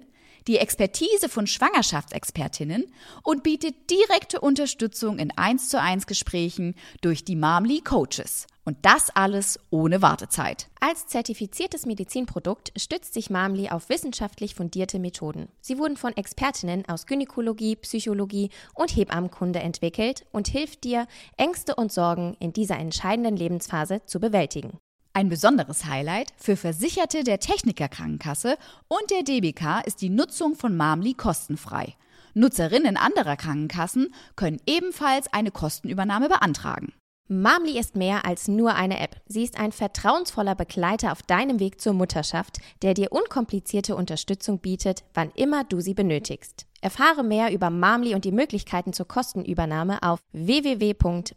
die 0.47 0.57
Expertise 0.57 1.29
von 1.29 1.47
Schwangerschaftsexpertinnen 1.47 2.85
und 3.23 3.43
bietet 3.43 3.89
direkte 3.89 4.41
Unterstützung 4.41 5.17
in 5.17 5.31
1 5.37 5.69
zu 5.69 5.79
1 5.79 6.07
Gesprächen 6.07 6.75
durch 7.01 7.23
die 7.23 7.35
Mamli 7.37 7.81
Coaches 7.81 8.47
Und 8.65 8.77
das 8.81 9.09
alles 9.11 9.59
ohne 9.69 10.01
Wartezeit. 10.01 10.67
Als 10.81 11.07
zertifiziertes 11.07 11.85
Medizinprodukt 11.85 12.73
stützt 12.77 13.13
sich 13.13 13.29
Mamli 13.29 13.69
auf 13.69 13.87
wissenschaftlich 13.87 14.55
fundierte 14.55 14.99
Methoden. 14.99 15.47
Sie 15.61 15.77
wurden 15.77 15.95
von 15.95 16.15
Expertinnen 16.17 16.83
aus 16.89 17.05
Gynäkologie, 17.05 17.77
Psychologie 17.77 18.49
und 18.73 18.93
Hebammenkunde 18.93 19.59
entwickelt 19.59 20.25
und 20.31 20.49
hilft 20.49 20.83
dir, 20.83 21.07
Ängste 21.37 21.75
und 21.75 21.93
Sorgen 21.93 22.35
in 22.41 22.51
dieser 22.51 22.77
entscheidenden 22.77 23.37
Lebensphase 23.37 24.01
zu 24.05 24.19
bewältigen. 24.19 24.79
Ein 25.17 25.29
besonderes 25.29 25.85
Highlight 25.85 26.31
für 26.37 26.55
Versicherte 26.55 27.23
der 27.23 27.39
Technikerkrankenkasse 27.39 28.55
und 28.87 29.09
der 29.09 29.23
DBK 29.23 29.81
ist 29.83 30.03
die 30.03 30.09
Nutzung 30.09 30.53
von 30.53 30.77
Mamli 30.77 31.15
kostenfrei. 31.15 31.95
Nutzerinnen 32.35 32.97
anderer 32.97 33.35
Krankenkassen 33.35 34.13
können 34.35 34.61
ebenfalls 34.67 35.33
eine 35.33 35.49
Kostenübernahme 35.49 36.29
beantragen. 36.29 36.93
Mamli 37.27 37.79
ist 37.79 37.95
mehr 37.95 38.27
als 38.27 38.47
nur 38.47 38.75
eine 38.75 38.99
App. 38.99 39.19
Sie 39.25 39.41
ist 39.41 39.59
ein 39.59 39.71
vertrauensvoller 39.71 40.53
Begleiter 40.53 41.11
auf 41.11 41.23
deinem 41.23 41.59
Weg 41.59 41.81
zur 41.81 41.93
Mutterschaft, 41.93 42.59
der 42.83 42.93
dir 42.93 43.11
unkomplizierte 43.11 43.95
Unterstützung 43.95 44.59
bietet, 44.59 45.03
wann 45.15 45.31
immer 45.31 45.63
du 45.63 45.79
sie 45.81 45.95
benötigst. 45.95 46.67
Erfahre 46.79 47.23
mehr 47.23 47.51
über 47.51 47.71
Mamli 47.71 48.13
und 48.13 48.23
die 48.23 48.31
Möglichkeiten 48.31 48.93
zur 48.93 49.07
Kostenübernahme 49.07 50.03
auf 50.03 50.19
www.mamli.de. 50.31 51.33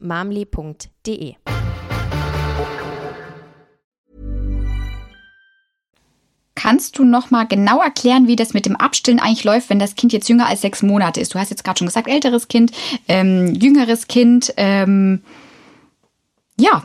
Kannst 6.63 6.99
du 6.99 7.05
noch 7.05 7.31
mal 7.31 7.45
genau 7.45 7.81
erklären, 7.81 8.27
wie 8.27 8.37
das 8.37 8.53
mit 8.53 8.67
dem 8.67 8.77
Abstillen 8.77 9.19
eigentlich 9.19 9.45
läuft, 9.45 9.71
wenn 9.71 9.79
das 9.79 9.95
Kind 9.95 10.13
jetzt 10.13 10.29
jünger 10.29 10.47
als 10.47 10.61
sechs 10.61 10.83
Monate 10.83 11.19
ist? 11.19 11.33
Du 11.33 11.39
hast 11.39 11.49
jetzt 11.49 11.65
gerade 11.65 11.79
schon 11.79 11.87
gesagt, 11.87 12.07
älteres 12.07 12.49
Kind, 12.49 12.73
ähm, 13.09 13.55
jüngeres 13.55 14.09
Kind. 14.09 14.53
Ähm 14.59 15.23
ja, 16.59 16.83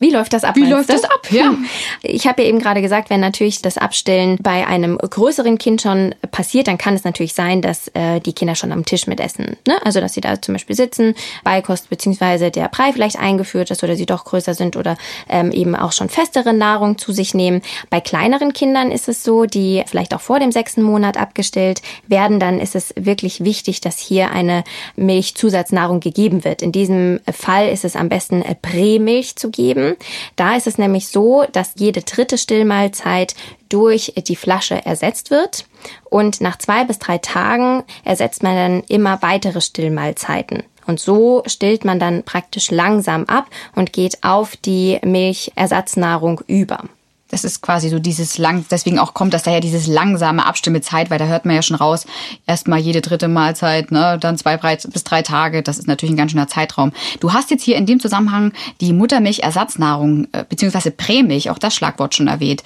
wie 0.00 0.10
läuft 0.10 0.32
das 0.32 0.44
ab? 0.44 0.54
Wie 0.54 0.64
läuft 0.64 0.90
du? 0.90 0.92
das 0.92 1.04
ab? 1.04 1.26
Ja. 1.30 1.54
Ich 2.02 2.28
habe 2.28 2.42
ja 2.42 2.48
eben 2.48 2.60
gerade 2.60 2.80
gesagt, 2.80 3.10
wenn 3.10 3.18
natürlich 3.18 3.62
das 3.62 3.78
Abstillen 3.78 4.36
bei 4.40 4.64
einem 4.64 4.96
größeren 4.96 5.58
Kind 5.58 5.82
schon 5.82 6.14
passiert, 6.30 6.68
dann 6.68 6.78
kann 6.78 6.94
es 6.94 7.02
natürlich 7.02 7.34
sein, 7.34 7.62
dass 7.62 7.88
äh, 7.94 8.20
die 8.20 8.32
Kinder 8.32 8.54
schon 8.54 8.70
am 8.70 8.84
Tisch 8.84 9.08
mitessen. 9.08 9.56
Ne? 9.66 9.74
Also 9.84 10.00
dass 10.00 10.14
sie 10.14 10.20
da 10.20 10.40
zum 10.40 10.54
Beispiel 10.54 10.76
sitzen, 10.76 11.14
Beikost 11.42 11.90
beziehungsweise 11.90 12.52
der 12.52 12.68
Brei 12.68 12.92
vielleicht 12.92 13.18
eingeführt 13.18 13.72
ist 13.72 13.82
oder 13.82 13.96
sie 13.96 14.06
doch 14.06 14.24
größer 14.24 14.54
sind 14.54 14.76
oder 14.76 14.96
ähm, 15.28 15.50
eben 15.50 15.74
auch 15.74 15.90
schon 15.90 16.08
festere 16.08 16.54
Nahrung 16.54 16.96
zu 16.96 17.12
sich 17.12 17.34
nehmen. 17.34 17.62
Bei 17.90 18.00
kleineren 18.00 18.52
Kindern 18.52 18.92
ist 18.92 19.08
es 19.08 19.24
so, 19.24 19.46
die 19.46 19.82
vielleicht 19.86 20.14
auch 20.14 20.20
vor 20.20 20.38
dem 20.38 20.52
sechsten 20.52 20.82
Monat 20.82 21.16
abgestillt 21.16 21.82
werden, 22.06 22.38
dann 22.38 22.60
ist 22.60 22.76
es 22.76 22.94
wirklich 22.96 23.42
wichtig, 23.42 23.80
dass 23.80 23.98
hier 23.98 24.30
eine 24.30 24.62
Milchzusatznahrung 24.94 25.98
gegeben 25.98 26.44
wird. 26.44 26.62
In 26.62 26.70
diesem 26.70 27.18
Fall 27.32 27.68
ist 27.68 27.84
es 27.84 27.96
am 27.96 28.08
besten 28.08 28.42
äh, 28.42 28.54
Prämilch 28.54 29.34
zu 29.34 29.50
geben. 29.50 29.87
Da 30.36 30.56
ist 30.56 30.66
es 30.66 30.78
nämlich 30.78 31.08
so, 31.08 31.44
dass 31.52 31.72
jede 31.76 32.02
dritte 32.02 32.38
Stillmahlzeit 32.38 33.34
durch 33.68 34.12
die 34.16 34.36
Flasche 34.36 34.84
ersetzt 34.84 35.30
wird. 35.30 35.66
Und 36.04 36.40
nach 36.40 36.58
zwei 36.58 36.84
bis 36.84 36.98
drei 36.98 37.18
Tagen 37.18 37.84
ersetzt 38.04 38.42
man 38.42 38.56
dann 38.56 38.82
immer 38.88 39.22
weitere 39.22 39.60
Stillmahlzeiten. 39.60 40.62
Und 40.86 41.00
so 41.00 41.42
stillt 41.46 41.84
man 41.84 42.00
dann 42.00 42.22
praktisch 42.22 42.70
langsam 42.70 43.24
ab 43.26 43.46
und 43.74 43.92
geht 43.92 44.24
auf 44.24 44.56
die 44.56 44.98
Milchersatznahrung 45.04 46.40
über. 46.46 46.84
Das 47.30 47.44
ist 47.44 47.60
quasi 47.60 47.90
so 47.90 47.98
dieses 47.98 48.38
lang, 48.38 48.64
deswegen 48.70 48.98
auch 48.98 49.12
kommt 49.12 49.34
das 49.34 49.42
daher 49.42 49.60
dieses 49.60 49.86
langsame 49.86 50.46
Abstimmezeit, 50.46 51.10
weil 51.10 51.18
da 51.18 51.26
hört 51.26 51.44
man 51.44 51.56
ja 51.56 51.62
schon 51.62 51.76
raus, 51.76 52.06
erstmal 52.46 52.78
jede 52.78 53.02
dritte 53.02 53.28
Mahlzeit, 53.28 53.90
ne, 53.92 54.18
dann 54.18 54.38
zwei 54.38 54.56
bis 54.56 55.04
drei 55.04 55.22
Tage, 55.22 55.62
das 55.62 55.78
ist 55.78 55.86
natürlich 55.86 56.14
ein 56.14 56.16
ganz 56.16 56.32
schöner 56.32 56.48
Zeitraum. 56.48 56.92
Du 57.20 57.32
hast 57.34 57.50
jetzt 57.50 57.62
hier 57.62 57.76
in 57.76 57.84
dem 57.84 58.00
Zusammenhang 58.00 58.52
die 58.80 58.94
Muttermilchersatznahrung 58.94 60.28
äh, 60.32 60.44
beziehungsweise 60.48 60.90
Prämilch, 60.90 61.50
auch 61.50 61.58
das 61.58 61.74
Schlagwort 61.74 62.14
schon 62.14 62.28
erwähnt. 62.28 62.62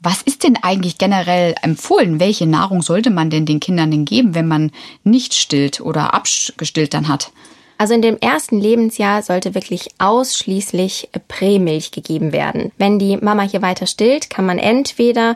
Was 0.00 0.22
ist 0.22 0.42
denn 0.44 0.56
eigentlich 0.60 0.98
generell 0.98 1.54
empfohlen? 1.62 2.18
Welche 2.18 2.46
Nahrung 2.46 2.82
sollte 2.82 3.10
man 3.10 3.30
denn 3.30 3.46
den 3.46 3.60
Kindern 3.60 3.90
denn 3.90 4.06
geben, 4.06 4.34
wenn 4.34 4.48
man 4.48 4.72
nicht 5.04 5.34
stillt 5.34 5.80
oder 5.80 6.14
abgestillt 6.14 6.94
dann 6.94 7.08
hat? 7.08 7.32
Also 7.80 7.94
in 7.94 8.02
dem 8.02 8.18
ersten 8.18 8.60
Lebensjahr 8.60 9.22
sollte 9.22 9.54
wirklich 9.54 9.88
ausschließlich 9.96 11.08
Prämilch 11.28 11.92
gegeben 11.92 12.30
werden. 12.30 12.72
Wenn 12.76 12.98
die 12.98 13.16
Mama 13.16 13.40
hier 13.40 13.62
weiter 13.62 13.86
stillt, 13.86 14.28
kann 14.28 14.44
man 14.44 14.58
entweder 14.58 15.34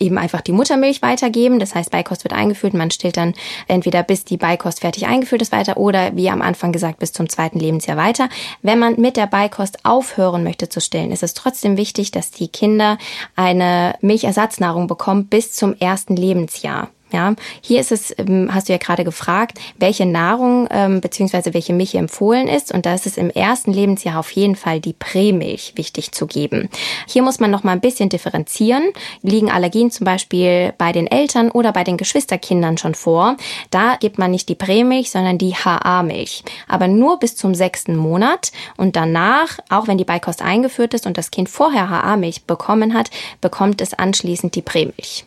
eben 0.00 0.18
einfach 0.18 0.40
die 0.40 0.50
Muttermilch 0.50 1.02
weitergeben, 1.02 1.60
das 1.60 1.76
heißt 1.76 1.92
Beikost 1.92 2.24
wird 2.24 2.34
eingeführt, 2.34 2.74
man 2.74 2.90
stillt 2.90 3.16
dann 3.16 3.32
entweder 3.68 4.02
bis 4.02 4.24
die 4.24 4.38
Beikost 4.38 4.80
fertig 4.80 5.06
eingeführt 5.06 5.42
ist 5.42 5.52
weiter 5.52 5.76
oder 5.76 6.16
wie 6.16 6.30
am 6.30 6.42
Anfang 6.42 6.72
gesagt 6.72 6.98
bis 6.98 7.12
zum 7.12 7.28
zweiten 7.28 7.60
Lebensjahr 7.60 7.96
weiter. 7.96 8.28
Wenn 8.60 8.80
man 8.80 9.00
mit 9.00 9.16
der 9.16 9.28
Beikost 9.28 9.84
aufhören 9.84 10.42
möchte 10.42 10.68
zu 10.68 10.80
stillen, 10.80 11.12
ist 11.12 11.22
es 11.22 11.34
trotzdem 11.34 11.76
wichtig, 11.76 12.10
dass 12.10 12.32
die 12.32 12.48
Kinder 12.48 12.98
eine 13.36 13.94
Milchersatznahrung 14.00 14.88
bekommen 14.88 15.26
bis 15.26 15.52
zum 15.52 15.76
ersten 15.78 16.16
Lebensjahr. 16.16 16.88
Ja, 17.14 17.36
hier 17.60 17.80
ist 17.80 17.92
es, 17.92 18.12
ähm, 18.18 18.52
hast 18.52 18.68
du 18.68 18.72
ja 18.72 18.78
gerade 18.78 19.04
gefragt, 19.04 19.60
welche 19.78 20.04
Nahrung 20.04 20.66
ähm, 20.68 21.00
bzw. 21.00 21.54
welche 21.54 21.72
Milch 21.72 21.94
empfohlen 21.94 22.48
ist. 22.48 22.74
Und 22.74 22.86
da 22.86 22.94
ist 22.94 23.06
es 23.06 23.16
im 23.16 23.30
ersten 23.30 23.72
Lebensjahr 23.72 24.18
auf 24.18 24.32
jeden 24.32 24.56
Fall 24.56 24.80
die 24.80 24.94
Prämilch 24.94 25.74
wichtig 25.76 26.10
zu 26.10 26.26
geben. 26.26 26.68
Hier 27.06 27.22
muss 27.22 27.38
man 27.38 27.52
noch 27.52 27.62
mal 27.62 27.70
ein 27.70 27.80
bisschen 27.80 28.08
differenzieren. 28.08 28.82
Liegen 29.22 29.48
Allergien 29.48 29.92
zum 29.92 30.06
Beispiel 30.06 30.74
bei 30.76 30.90
den 30.90 31.06
Eltern 31.06 31.52
oder 31.52 31.70
bei 31.70 31.84
den 31.84 31.98
Geschwisterkindern 31.98 32.78
schon 32.78 32.96
vor? 32.96 33.36
Da 33.70 33.94
gibt 33.94 34.18
man 34.18 34.32
nicht 34.32 34.48
die 34.48 34.56
Prämilch, 34.56 35.12
sondern 35.12 35.38
die 35.38 35.54
HA-Milch. 35.54 36.42
Aber 36.66 36.88
nur 36.88 37.20
bis 37.20 37.36
zum 37.36 37.54
sechsten 37.54 37.94
Monat 37.94 38.50
und 38.76 38.96
danach, 38.96 39.60
auch 39.70 39.86
wenn 39.86 39.98
die 39.98 40.04
Beikost 40.04 40.42
eingeführt 40.42 40.94
ist 40.94 41.06
und 41.06 41.16
das 41.16 41.30
Kind 41.30 41.48
vorher 41.48 41.90
HA-Milch 41.90 42.42
bekommen 42.46 42.92
hat, 42.92 43.10
bekommt 43.40 43.80
es 43.80 43.94
anschließend 43.94 44.56
die 44.56 44.62
Prämilch. 44.62 45.26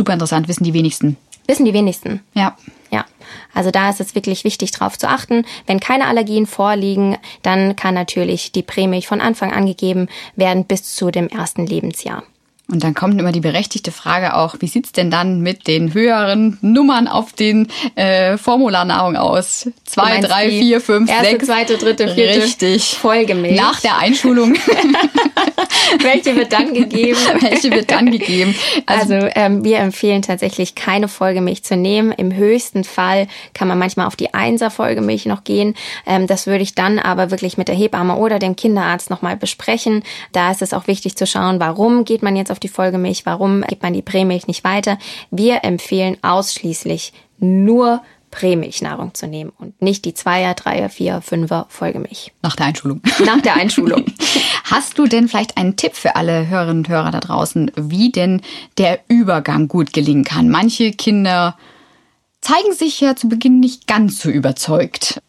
Super 0.00 0.14
interessant, 0.14 0.48
wissen 0.48 0.64
die 0.64 0.72
wenigsten. 0.72 1.18
Wissen 1.46 1.66
die 1.66 1.74
wenigsten. 1.74 2.22
Ja. 2.32 2.56
Ja. 2.90 3.04
Also 3.52 3.70
da 3.70 3.90
ist 3.90 4.00
es 4.00 4.14
wirklich 4.14 4.44
wichtig, 4.44 4.70
darauf 4.70 4.96
zu 4.96 5.10
achten. 5.10 5.44
Wenn 5.66 5.78
keine 5.78 6.06
Allergien 6.06 6.46
vorliegen, 6.46 7.18
dann 7.42 7.76
kann 7.76 7.92
natürlich 7.92 8.50
die 8.50 8.62
Prämilch 8.62 9.06
von 9.06 9.20
Anfang 9.20 9.52
an 9.52 9.66
gegeben 9.66 10.08
werden 10.36 10.64
bis 10.64 10.94
zu 10.94 11.10
dem 11.10 11.28
ersten 11.28 11.66
Lebensjahr. 11.66 12.22
Und 12.70 12.84
dann 12.84 12.94
kommt 12.94 13.18
immer 13.18 13.32
die 13.32 13.40
berechtigte 13.40 13.90
Frage 13.90 14.36
auch, 14.36 14.56
wie 14.60 14.68
sieht's 14.68 14.92
denn 14.92 15.10
dann 15.10 15.40
mit 15.40 15.66
den 15.66 15.92
höheren 15.92 16.58
Nummern 16.60 17.08
auf 17.08 17.32
den 17.32 17.68
äh, 17.96 18.36
Formularnahrung 18.36 19.16
aus? 19.16 19.68
Zwei, 19.84 20.20
drei, 20.20 20.48
vier, 20.48 20.80
fünf, 20.80 21.10
erste, 21.10 21.30
sechs. 21.30 21.46
zweite, 21.46 21.78
dritte, 21.78 22.14
vierte 22.14 22.42
Richtig. 22.42 22.84
Folgemilch. 22.96 23.56
Nach 23.60 23.80
der 23.80 23.98
Einschulung. 23.98 24.54
Welche 26.00 26.36
wird 26.36 26.52
dann 26.52 26.72
gegeben? 26.72 27.18
Welche 27.40 27.72
wird 27.72 27.90
dann 27.90 28.10
gegeben? 28.10 28.54
Also, 28.86 29.14
also 29.14 29.28
ähm, 29.34 29.64
wir 29.64 29.78
empfehlen 29.78 30.22
tatsächlich 30.22 30.74
keine 30.74 31.08
Folgemilch 31.08 31.64
zu 31.64 31.76
nehmen. 31.76 32.12
Im 32.12 32.34
höchsten 32.34 32.84
Fall 32.84 33.26
kann 33.52 33.66
man 33.66 33.78
manchmal 33.78 34.06
auf 34.06 34.14
die 34.14 34.32
Einser 34.34 34.70
Folgemilch 34.70 35.26
noch 35.26 35.42
gehen. 35.42 35.74
Ähm, 36.06 36.28
das 36.28 36.46
würde 36.46 36.62
ich 36.62 36.74
dann 36.74 36.98
aber 37.00 37.32
wirklich 37.32 37.58
mit 37.58 37.66
der 37.66 37.74
Hebamme 37.74 38.16
oder 38.16 38.38
dem 38.38 38.54
Kinderarzt 38.54 39.10
nochmal 39.10 39.36
besprechen. 39.36 40.04
Da 40.32 40.52
ist 40.52 40.62
es 40.62 40.72
auch 40.72 40.86
wichtig 40.86 41.16
zu 41.16 41.26
schauen, 41.26 41.58
warum 41.58 42.04
geht 42.04 42.22
man 42.22 42.36
jetzt 42.36 42.52
auf 42.52 42.59
die 42.60 42.68
Folgemilch, 42.68 43.26
warum 43.26 43.62
gibt 43.62 43.82
man 43.82 43.92
die 43.92 44.02
Prämilch 44.02 44.46
nicht 44.46 44.64
weiter. 44.64 44.98
Wir 45.30 45.64
empfehlen 45.64 46.16
ausschließlich 46.22 47.12
nur 47.38 48.02
Prämilchnahrung 48.30 49.14
zu 49.14 49.26
nehmen 49.26 49.52
und 49.58 49.80
nicht 49.82 50.04
die 50.04 50.14
Zweier, 50.14 50.54
Dreier, 50.54 50.88
Vier, 50.88 51.20
Fünfer 51.20 51.66
Folgemilch. 51.68 52.32
Nach 52.42 52.54
der 52.54 52.66
Einschulung. 52.66 53.00
Nach 53.24 53.40
der 53.40 53.54
Einschulung. 53.54 54.04
Hast 54.64 54.98
du 54.98 55.06
denn 55.06 55.28
vielleicht 55.28 55.56
einen 55.56 55.76
Tipp 55.76 55.94
für 55.94 56.16
alle 56.16 56.48
Hörerinnen 56.48 56.84
und 56.84 56.88
Hörer 56.88 57.10
da 57.10 57.20
draußen, 57.20 57.72
wie 57.76 58.12
denn 58.12 58.40
der 58.78 59.00
Übergang 59.08 59.68
gut 59.68 59.92
gelingen 59.92 60.24
kann? 60.24 60.48
Manche 60.48 60.92
Kinder 60.92 61.56
zeigen 62.40 62.72
sich 62.72 63.00
ja 63.00 63.16
zu 63.16 63.28
Beginn 63.28 63.60
nicht 63.60 63.86
ganz 63.86 64.20
so 64.20 64.30
überzeugt. 64.30 65.20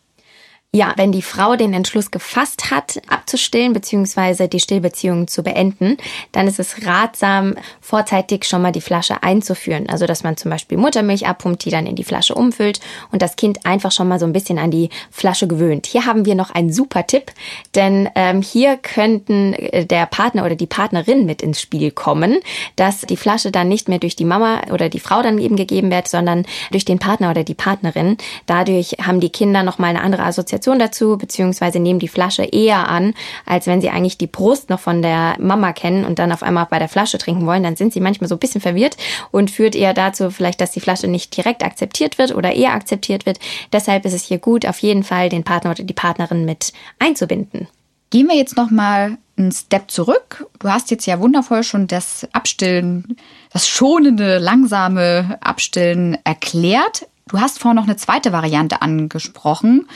Ja, 0.73 0.93
wenn 0.95 1.11
die 1.11 1.21
Frau 1.21 1.57
den 1.57 1.73
Entschluss 1.73 2.11
gefasst 2.11 2.71
hat, 2.71 3.01
abzustillen 3.09 3.73
bzw. 3.73 4.47
die 4.47 4.61
Stillbeziehung 4.61 5.27
zu 5.27 5.43
beenden, 5.43 5.97
dann 6.31 6.47
ist 6.47 6.61
es 6.61 6.87
ratsam, 6.87 7.55
vorzeitig 7.81 8.45
schon 8.45 8.61
mal 8.61 8.71
die 8.71 8.79
Flasche 8.79 9.21
einzuführen. 9.21 9.89
Also, 9.89 10.05
dass 10.05 10.23
man 10.23 10.37
zum 10.37 10.49
Beispiel 10.49 10.77
Muttermilch 10.77 11.27
abpumpt, 11.27 11.65
die 11.65 11.71
dann 11.71 11.87
in 11.87 11.97
die 11.97 12.05
Flasche 12.05 12.35
umfüllt 12.35 12.79
und 13.11 13.21
das 13.21 13.35
Kind 13.35 13.65
einfach 13.65 13.91
schon 13.91 14.07
mal 14.07 14.17
so 14.17 14.25
ein 14.25 14.31
bisschen 14.31 14.57
an 14.59 14.71
die 14.71 14.89
Flasche 15.09 15.45
gewöhnt. 15.45 15.87
Hier 15.87 16.05
haben 16.05 16.25
wir 16.25 16.35
noch 16.35 16.51
einen 16.51 16.71
super 16.71 17.05
Tipp, 17.05 17.33
denn 17.75 18.09
ähm, 18.15 18.41
hier 18.41 18.77
könnten 18.77 19.51
äh, 19.51 19.85
der 19.85 20.05
Partner 20.05 20.45
oder 20.45 20.55
die 20.55 20.67
Partnerin 20.67 21.25
mit 21.25 21.41
ins 21.41 21.59
Spiel 21.59 21.91
kommen, 21.91 22.39
dass 22.77 23.01
die 23.01 23.17
Flasche 23.17 23.51
dann 23.51 23.67
nicht 23.67 23.89
mehr 23.89 23.99
durch 23.99 24.15
die 24.15 24.23
Mama 24.23 24.61
oder 24.71 24.87
die 24.87 25.01
Frau 25.01 25.21
dann 25.21 25.37
eben 25.37 25.57
gegeben 25.57 25.91
wird, 25.91 26.07
sondern 26.07 26.45
durch 26.71 26.85
den 26.85 26.99
Partner 26.99 27.29
oder 27.29 27.43
die 27.43 27.55
Partnerin. 27.55 28.15
Dadurch 28.45 28.95
haben 29.05 29.19
die 29.19 29.31
Kinder 29.31 29.63
noch 29.63 29.77
mal 29.77 29.87
eine 29.87 30.01
andere 30.01 30.23
Assoziation 30.23 30.60
Assoziation 30.61 30.79
dazu, 30.79 31.17
beziehungsweise 31.17 31.79
nehmen 31.79 31.99
die 31.99 32.07
Flasche 32.07 32.43
eher 32.43 32.87
an, 32.87 33.13
als 33.45 33.67
wenn 33.67 33.81
sie 33.81 33.89
eigentlich 33.89 34.17
die 34.17 34.27
Brust 34.27 34.69
noch 34.69 34.79
von 34.79 35.01
der 35.01 35.35
Mama 35.39 35.73
kennen 35.73 36.05
und 36.05 36.19
dann 36.19 36.31
auf 36.31 36.43
einmal 36.43 36.67
bei 36.69 36.79
der 36.79 36.87
Flasche 36.87 37.17
trinken 37.17 37.45
wollen. 37.45 37.63
Dann 37.63 37.75
sind 37.75 37.93
sie 37.93 37.99
manchmal 37.99 38.27
so 38.27 38.35
ein 38.35 38.39
bisschen 38.39 38.61
verwirrt 38.61 38.97
und 39.31 39.51
führt 39.51 39.75
eher 39.75 39.93
dazu 39.93 40.29
vielleicht, 40.29 40.61
dass 40.61 40.71
die 40.71 40.79
Flasche 40.79 41.07
nicht 41.07 41.35
direkt 41.35 41.63
akzeptiert 41.63 42.17
wird 42.17 42.35
oder 42.35 42.53
eher 42.53 42.73
akzeptiert 42.73 43.25
wird. 43.25 43.39
Deshalb 43.73 44.05
ist 44.05 44.13
es 44.13 44.23
hier 44.23 44.37
gut, 44.37 44.65
auf 44.65 44.79
jeden 44.79 45.03
Fall 45.03 45.29
den 45.29 45.43
Partner 45.43 45.71
oder 45.71 45.83
die 45.83 45.93
Partnerin 45.93 46.45
mit 46.45 46.73
einzubinden. 46.99 47.67
Gehen 48.11 48.27
wir 48.27 48.35
jetzt 48.35 48.57
noch 48.57 48.69
mal 48.69 49.17
einen 49.37 49.51
Step 49.51 49.89
zurück. 49.89 50.45
Du 50.59 50.69
hast 50.69 50.91
jetzt 50.91 51.05
ja 51.07 51.19
wundervoll 51.19 51.63
schon 51.63 51.87
das 51.87 52.27
Abstillen, 52.33 53.17
das 53.51 53.67
schonende, 53.67 54.37
langsame 54.37 55.37
Abstillen 55.41 56.17
erklärt. 56.23 57.07
Du 57.29 57.39
hast 57.39 57.59
vorhin 57.59 57.77
noch 57.77 57.85
eine 57.85 57.95
zweite 57.95 58.33
Variante 58.33 58.81
angesprochen. 58.81 59.87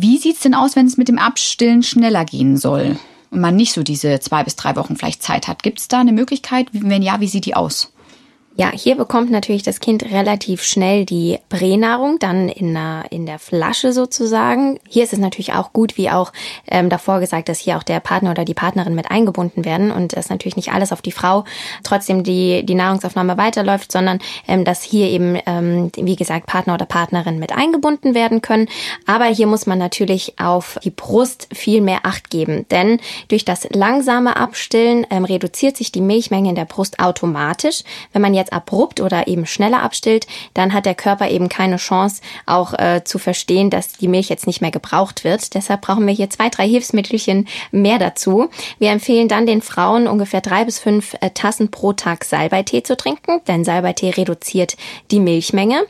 Wie 0.00 0.16
sieht's 0.16 0.42
denn 0.42 0.54
aus, 0.54 0.76
wenn 0.76 0.86
es 0.86 0.96
mit 0.96 1.08
dem 1.08 1.18
Abstillen 1.18 1.82
schneller 1.82 2.24
gehen 2.24 2.56
soll 2.56 2.96
und 3.32 3.40
man 3.40 3.56
nicht 3.56 3.72
so 3.72 3.82
diese 3.82 4.20
zwei 4.20 4.44
bis 4.44 4.54
drei 4.54 4.76
Wochen 4.76 4.94
vielleicht 4.94 5.24
Zeit 5.24 5.48
hat? 5.48 5.64
Gibt 5.64 5.80
es 5.80 5.88
da 5.88 5.98
eine 5.98 6.12
Möglichkeit? 6.12 6.68
Wenn 6.70 7.02
ja, 7.02 7.18
wie 7.18 7.26
sieht 7.26 7.46
die 7.46 7.56
aus? 7.56 7.92
Ja, 8.60 8.72
hier 8.72 8.96
bekommt 8.96 9.30
natürlich 9.30 9.62
das 9.62 9.78
Kind 9.78 10.02
relativ 10.10 10.64
schnell 10.64 11.04
die 11.04 11.38
Pränahrung, 11.48 12.18
dann 12.18 12.48
in 12.48 12.74
der, 12.74 13.04
in 13.10 13.24
der 13.24 13.38
Flasche 13.38 13.92
sozusagen. 13.92 14.80
Hier 14.88 15.04
ist 15.04 15.12
es 15.12 15.20
natürlich 15.20 15.52
auch 15.52 15.72
gut, 15.72 15.96
wie 15.96 16.10
auch 16.10 16.32
ähm, 16.68 16.88
davor 16.88 17.20
gesagt, 17.20 17.48
dass 17.48 17.60
hier 17.60 17.76
auch 17.76 17.84
der 17.84 18.00
Partner 18.00 18.32
oder 18.32 18.44
die 18.44 18.54
Partnerin 18.54 18.96
mit 18.96 19.12
eingebunden 19.12 19.64
werden 19.64 19.92
und 19.92 20.16
dass 20.16 20.28
natürlich 20.28 20.56
nicht 20.56 20.72
alles 20.72 20.90
auf 20.90 21.02
die 21.02 21.12
Frau 21.12 21.44
trotzdem 21.84 22.24
die, 22.24 22.66
die 22.66 22.74
Nahrungsaufnahme 22.74 23.38
weiterläuft, 23.38 23.92
sondern 23.92 24.18
ähm, 24.48 24.64
dass 24.64 24.82
hier 24.82 25.06
eben, 25.06 25.38
ähm, 25.46 25.92
wie 25.94 26.16
gesagt, 26.16 26.46
Partner 26.46 26.74
oder 26.74 26.86
Partnerin 26.86 27.38
mit 27.38 27.52
eingebunden 27.52 28.16
werden 28.16 28.42
können. 28.42 28.66
Aber 29.06 29.26
hier 29.26 29.46
muss 29.46 29.66
man 29.66 29.78
natürlich 29.78 30.40
auf 30.40 30.80
die 30.82 30.90
Brust 30.90 31.46
viel 31.54 31.80
mehr 31.80 32.00
Acht 32.02 32.28
geben, 32.28 32.66
denn 32.72 32.98
durch 33.28 33.44
das 33.44 33.68
langsame 33.70 34.36
Abstillen 34.36 35.06
ähm, 35.10 35.24
reduziert 35.24 35.76
sich 35.76 35.92
die 35.92 36.00
Milchmenge 36.00 36.48
in 36.48 36.56
der 36.56 36.64
Brust 36.64 36.98
automatisch. 36.98 37.84
Wenn 38.12 38.22
man 38.22 38.34
jetzt 38.34 38.47
jetzt 38.48 38.52
abrupt 38.52 39.00
oder 39.00 39.26
eben 39.28 39.46
schneller 39.46 39.82
abstillt, 39.82 40.26
dann 40.54 40.72
hat 40.72 40.86
der 40.86 40.94
Körper 40.94 41.28
eben 41.28 41.48
keine 41.48 41.76
Chance, 41.76 42.22
auch 42.46 42.74
äh, 42.74 43.02
zu 43.04 43.18
verstehen, 43.18 43.70
dass 43.70 43.92
die 43.92 44.08
Milch 44.08 44.28
jetzt 44.28 44.46
nicht 44.46 44.60
mehr 44.60 44.70
gebraucht 44.70 45.24
wird. 45.24 45.54
Deshalb 45.54 45.82
brauchen 45.82 46.06
wir 46.06 46.14
hier 46.14 46.30
zwei, 46.30 46.48
drei 46.48 46.68
Hilfsmittelchen 46.68 47.46
mehr 47.70 47.98
dazu. 47.98 48.48
Wir 48.78 48.90
empfehlen 48.90 49.28
dann 49.28 49.46
den 49.46 49.62
Frauen 49.62 50.06
ungefähr 50.06 50.40
drei 50.40 50.64
bis 50.64 50.78
fünf 50.78 51.14
äh, 51.20 51.30
Tassen 51.30 51.70
pro 51.70 51.92
Tag 51.92 52.24
Salbeitee 52.24 52.82
zu 52.82 52.96
trinken, 52.96 53.40
denn 53.46 53.64
Salbeitee 53.64 54.10
reduziert 54.10 54.76
die 55.10 55.20
Milchmenge 55.20 55.86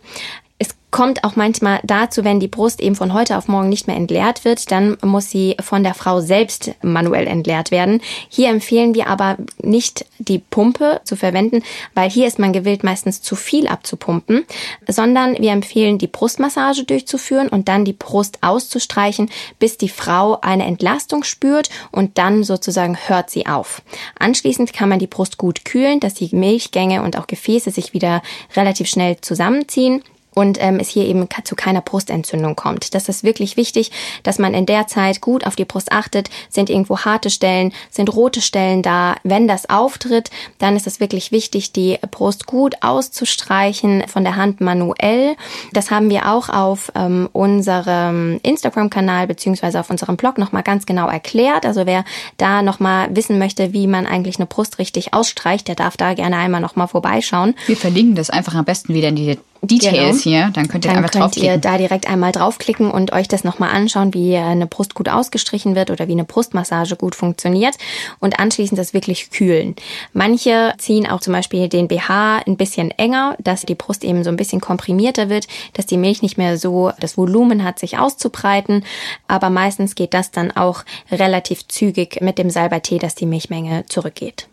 kommt 0.91 1.23
auch 1.25 1.37
manchmal 1.37 1.81
dazu, 1.85 2.25
wenn 2.25 2.41
die 2.41 2.49
Brust 2.49 2.81
eben 2.81 2.97
von 2.97 3.13
heute 3.13 3.37
auf 3.37 3.47
morgen 3.47 3.69
nicht 3.69 3.87
mehr 3.87 3.97
entleert 3.97 4.45
wird, 4.45 4.71
dann 4.71 4.97
muss 5.03 5.31
sie 5.31 5.57
von 5.61 5.83
der 5.83 5.95
Frau 5.95 6.21
selbst 6.21 6.73
manuell 6.83 7.27
entleert 7.27 7.71
werden. 7.71 8.01
Hier 8.29 8.49
empfehlen 8.49 8.95
wir 8.95 9.07
aber 9.09 9.37
nicht 9.63 10.07
die 10.19 10.39
Pumpe 10.39 11.01
zu 11.05 11.17
verwenden, 11.17 11.63
weil 11.95 12.09
hier 12.11 12.27
ist 12.27 12.39
man 12.39 12.53
gewillt, 12.53 12.85
meistens 12.85 13.21
zu 13.21 13.37
viel 13.37 13.69
abzupumpen, 13.69 14.45
sondern 14.87 15.37
wir 15.39 15.53
empfehlen, 15.53 15.99
die 15.99 16.07
Brustmassage 16.07 16.85
durchzuführen 16.85 17.49
und 17.49 17.69
dann 17.69 17.85
die 17.85 17.93
Brust 17.93 18.39
auszustreichen, 18.43 19.31
bis 19.59 19.77
die 19.77 19.91
Frau 19.91 20.41
eine 20.41 20.65
Entlastung 20.65 21.23
spürt 21.23 21.69
und 21.93 22.17
dann 22.17 22.45
sozusagen 22.45 22.97
hört 23.09 23.29
sie 23.29 23.47
auf. 23.47 23.83
Anschließend 24.19 24.73
kann 24.73 24.89
man 24.89 24.99
die 24.99 25.07
Brust 25.07 25.37
gut 25.37 25.67
kühlen, 25.67 26.01
dass 26.01 26.15
die 26.15 26.35
Milchgänge 26.35 27.03
und 27.03 27.19
auch 27.19 27.27
Gefäße 27.27 27.71
sich 27.71 27.93
wieder 27.93 28.23
relativ 28.57 28.89
schnell 28.89 29.21
zusammenziehen 29.21 30.03
und 30.39 30.63
ähm, 30.63 30.79
es 30.79 30.89
hier 30.89 31.05
eben 31.05 31.27
zu 31.43 31.57
keiner 31.57 31.81
Brustentzündung 31.81 32.55
kommt. 32.55 32.95
Das 32.95 33.09
ist 33.09 33.25
wirklich 33.25 33.57
wichtig, 33.57 33.91
dass 34.23 34.39
man 34.39 34.55
in 34.55 34.67
der 34.67 34.87
Zeit 34.87 35.21
gut 35.21 35.45
auf 35.45 35.57
die 35.57 35.65
Brust 35.65 35.91
achtet. 35.91 36.31
Sind 36.49 36.71
irgendwo 36.71 37.01
harte 37.01 37.29
Stellen, 37.29 37.73
sind 37.91 38.15
rote 38.15 38.41
Stellen 38.41 38.83
da? 38.83 39.17
Wenn 39.25 39.49
das 39.49 39.69
auftritt, 39.69 40.31
dann 40.59 40.77
ist 40.77 40.87
es 40.87 41.01
wirklich 41.01 41.33
wichtig, 41.33 41.73
die 41.73 41.99
Brust 42.13 42.47
gut 42.47 42.77
auszustreichen 42.83 44.05
von 44.07 44.23
der 44.23 44.37
Hand 44.37 44.61
manuell. 44.61 45.35
Das 45.73 45.91
haben 45.91 46.09
wir 46.09 46.31
auch 46.33 46.49
auf 46.49 46.93
ähm, 46.95 47.29
unserem 47.33 48.39
Instagram-Kanal 48.45 49.27
beziehungsweise 49.27 49.81
auf 49.81 49.91
unserem 49.91 50.17
Blog 50.17 50.39
nochmal 50.39 50.63
ganz 50.63 50.87
genau 50.87 51.09
erklärt. 51.09 51.67
Also 51.67 51.85
wer 51.85 52.05
da 52.37 52.63
nochmal 52.63 53.09
wissen 53.11 53.41
möchte, 53.41 53.73
wie 53.73 53.89
man 53.89 54.07
eigentlich 54.07 54.37
eine 54.37 54.47
Brust 54.47 54.79
richtig 54.79 55.15
ausstreicht, 55.15 55.67
der 55.67 55.75
darf 55.75 55.97
da 55.97 56.15
gerne 56.15 56.37
einmal 56.37 56.61
nochmal 56.61 56.87
vorbeischauen. 56.87 57.57
Wir 57.67 57.77
verlinken 57.77 58.15
das 58.15 58.31
einfach 58.31 58.55
am 58.55 58.65
besten 58.65 58.95
wieder 58.95 59.09
in 59.09 59.17
die 59.17 59.37
Details 59.63 60.23
genau. 60.23 60.23
hier, 60.23 60.51
dann 60.53 60.69
könnt 60.69 60.85
ihr 60.85 60.93
dann 60.93 61.05
einfach 61.05 61.21
könnt 61.21 61.37
ihr 61.37 61.59
da 61.59 61.79
direkt 61.79 62.09
einmal 62.09 62.33
draufklicken 62.33 62.91
und 62.91 63.13
euch 63.13 63.29
das 63.29 63.45
nochmal 63.45 63.71
anschauen, 63.71 64.15
wie 64.15 64.37
eine 64.37 64.67
Brust 64.67 64.95
gut 64.95 65.09
ausgestrichen 65.09 65.75
wird 65.75 65.91
oder 65.91 66.07
wie 66.07 66.13
eine 66.13 66.25
Brustmassage 66.25 66.97
gut 66.97 67.15
funktioniert 67.15 67.77
und 68.21 68.39
anschließend 68.39 68.79
das 68.79 68.95
wirklich 68.95 69.31
kühlen. 69.31 69.75
Manche 70.13 70.75
ziehen 70.79 71.07
auch 71.09 71.21
zum 71.21 71.33
Beispiel 71.33 71.69
den 71.69 71.89
BH 71.89 72.43
ein 72.47 72.57
bisschen 72.57 72.91
enger, 72.93 73.37
dass 73.39 73.63
die 73.63 73.75
Brust 73.75 74.05
eben 74.05 74.23
so 74.25 74.31
ein 74.31 74.37
bisschen 74.37 74.61
komprimierter 74.61 75.29
wird, 75.29 75.47
dass 75.73 75.87
die 75.87 75.97
Milch 75.99 76.23
nicht 76.23 76.39
mehr 76.39 76.57
so 76.57 76.93
das 77.01 77.17
Volumen 77.17 77.65
hat, 77.65 77.79
sich 77.79 77.99
auszubreiten, 77.99 78.85
aber 79.27 79.51
meistens 79.51 79.95
geht 79.95 80.15
das 80.15 80.31
dann 80.31 80.51
auch 80.53 80.85
relativ 81.11 81.67
zügig 81.69 82.21
mit 82.21 82.39
dem 82.39 82.51
Salbeitee, 82.51 82.99
dass 82.99 83.15
die 83.15 83.27
Milchmenge 83.27 83.85
zurückgeht. 83.87 84.47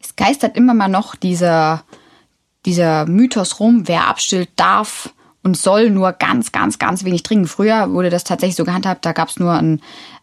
Es 0.00 0.16
geistert 0.16 0.56
immer 0.56 0.74
mal 0.74 0.88
noch 0.88 1.16
dieser 1.16 1.82
dieser 2.66 3.06
Mythos 3.06 3.60
rum, 3.60 3.86
wer 3.86 4.06
abstillt 4.06 4.50
darf 4.56 5.12
und 5.42 5.56
soll 5.56 5.90
nur 5.90 6.12
ganz, 6.12 6.52
ganz, 6.52 6.78
ganz 6.78 7.04
wenig 7.04 7.22
trinken. 7.22 7.46
Früher 7.46 7.92
wurde 7.92 8.10
das 8.10 8.24
tatsächlich 8.24 8.56
so 8.56 8.64
gehandhabt, 8.64 9.04
da 9.04 9.12
gab 9.12 9.28
es 9.28 9.38
nur 9.38 9.52
einen 9.52 9.80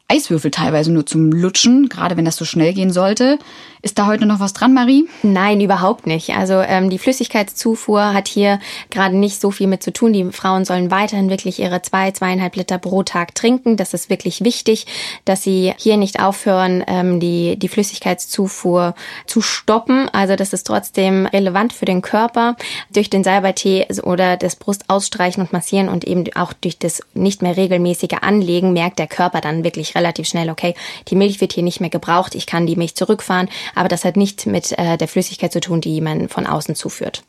Eiswürfel 0.08 0.52
teilweise 0.52 0.92
nur 0.92 1.06
zum 1.06 1.32
Lutschen, 1.32 1.88
gerade 1.88 2.18
wenn 2.18 2.26
das 2.26 2.36
so 2.36 2.44
schnell 2.44 2.74
gehen 2.74 2.92
sollte. 2.92 3.40
Ist 3.84 3.98
da 3.98 4.06
heute 4.06 4.28
noch 4.28 4.40
was 4.40 4.54
dran, 4.54 4.76
Marie? 4.76 5.08
Nein, 5.24 5.60
überhaupt 5.60 6.06
nicht. 6.06 6.36
Also 6.36 6.54
ähm, 6.54 6.92
die 6.92 7.00
Flüssigkeitszufuhr 7.00 8.14
hat 8.14 8.28
hier 8.28 8.60
gerade 8.92 9.16
nicht 9.16 9.42
so 9.42 9.50
viel 9.50 9.66
mit 9.66 9.82
zu 9.82 9.92
tun. 9.92 10.14
Die 10.14 10.26
Frauen 10.32 10.66
sollen 10.66 10.92
weiterhin 10.92 11.32
wirklich 11.32 11.58
ihre 11.60 11.82
zwei, 11.82 12.12
zweieinhalb 12.12 12.56
Liter 12.56 12.78
pro 12.78 13.02
Tag 13.02 13.34
trinken. 13.34 13.78
Das 13.78 13.96
ist 13.96 14.12
wirklich 14.12 14.44
wichtig, 14.44 14.86
dass 15.26 15.42
sie 15.42 15.74
hier 15.78 15.98
nicht 15.98 16.20
aufhören, 16.20 16.84
ähm, 16.86 17.20
die, 17.20 17.58
die 17.58 17.70
Flüssigkeitszufuhr 17.70 18.94
zu 19.26 19.42
stoppen. 19.42 20.08
Also 20.10 20.36
das 20.36 20.54
ist 20.54 20.68
trotzdem 20.68 21.26
relevant 21.26 21.74
für 21.74 21.86
den 21.86 22.04
Körper. 22.04 22.58
Durch 22.94 23.10
den 23.10 23.24
Salbeitee 23.24 23.88
oder 24.04 24.38
das 24.38 24.58
Brust 24.58 24.92
ausstreichen 24.92 25.42
und 25.42 25.54
massieren 25.54 25.90
und 25.90 26.04
eben 26.04 26.26
auch 26.36 26.54
durch 26.54 26.78
das 26.78 27.02
nicht 27.16 27.42
mehr 27.42 27.58
regelmäßige 27.58 28.20
Anlegen 28.22 28.74
merkt 28.74 29.00
der 29.00 29.08
Körper 29.08 29.42
dann 29.42 29.64
wirklich 29.64 29.96
relativ 29.96 30.28
schnell, 30.28 30.52
okay, 30.52 30.76
die 31.08 31.16
Milch 31.16 31.42
wird 31.42 31.54
hier 31.54 31.64
nicht 31.64 31.82
mehr 31.82 31.90
gebraucht, 31.90 32.36
ich 32.36 32.46
kann 32.46 32.68
die 32.68 32.76
Milch 32.76 32.96
zurückfahren 32.96 33.50
aber 33.76 33.88
das 33.88 34.06
hat 34.06 34.18
nicht 34.18 34.46
mit 34.46 34.78
äh, 34.78 34.98
der 34.98 35.08
Flüssigkeit 35.08 35.52
zu 35.52 35.60
tun, 35.60 35.82
die 35.82 36.02
man 36.02 36.30
von 36.30 36.46
außen 36.46 36.76
zuführt. 36.76 37.24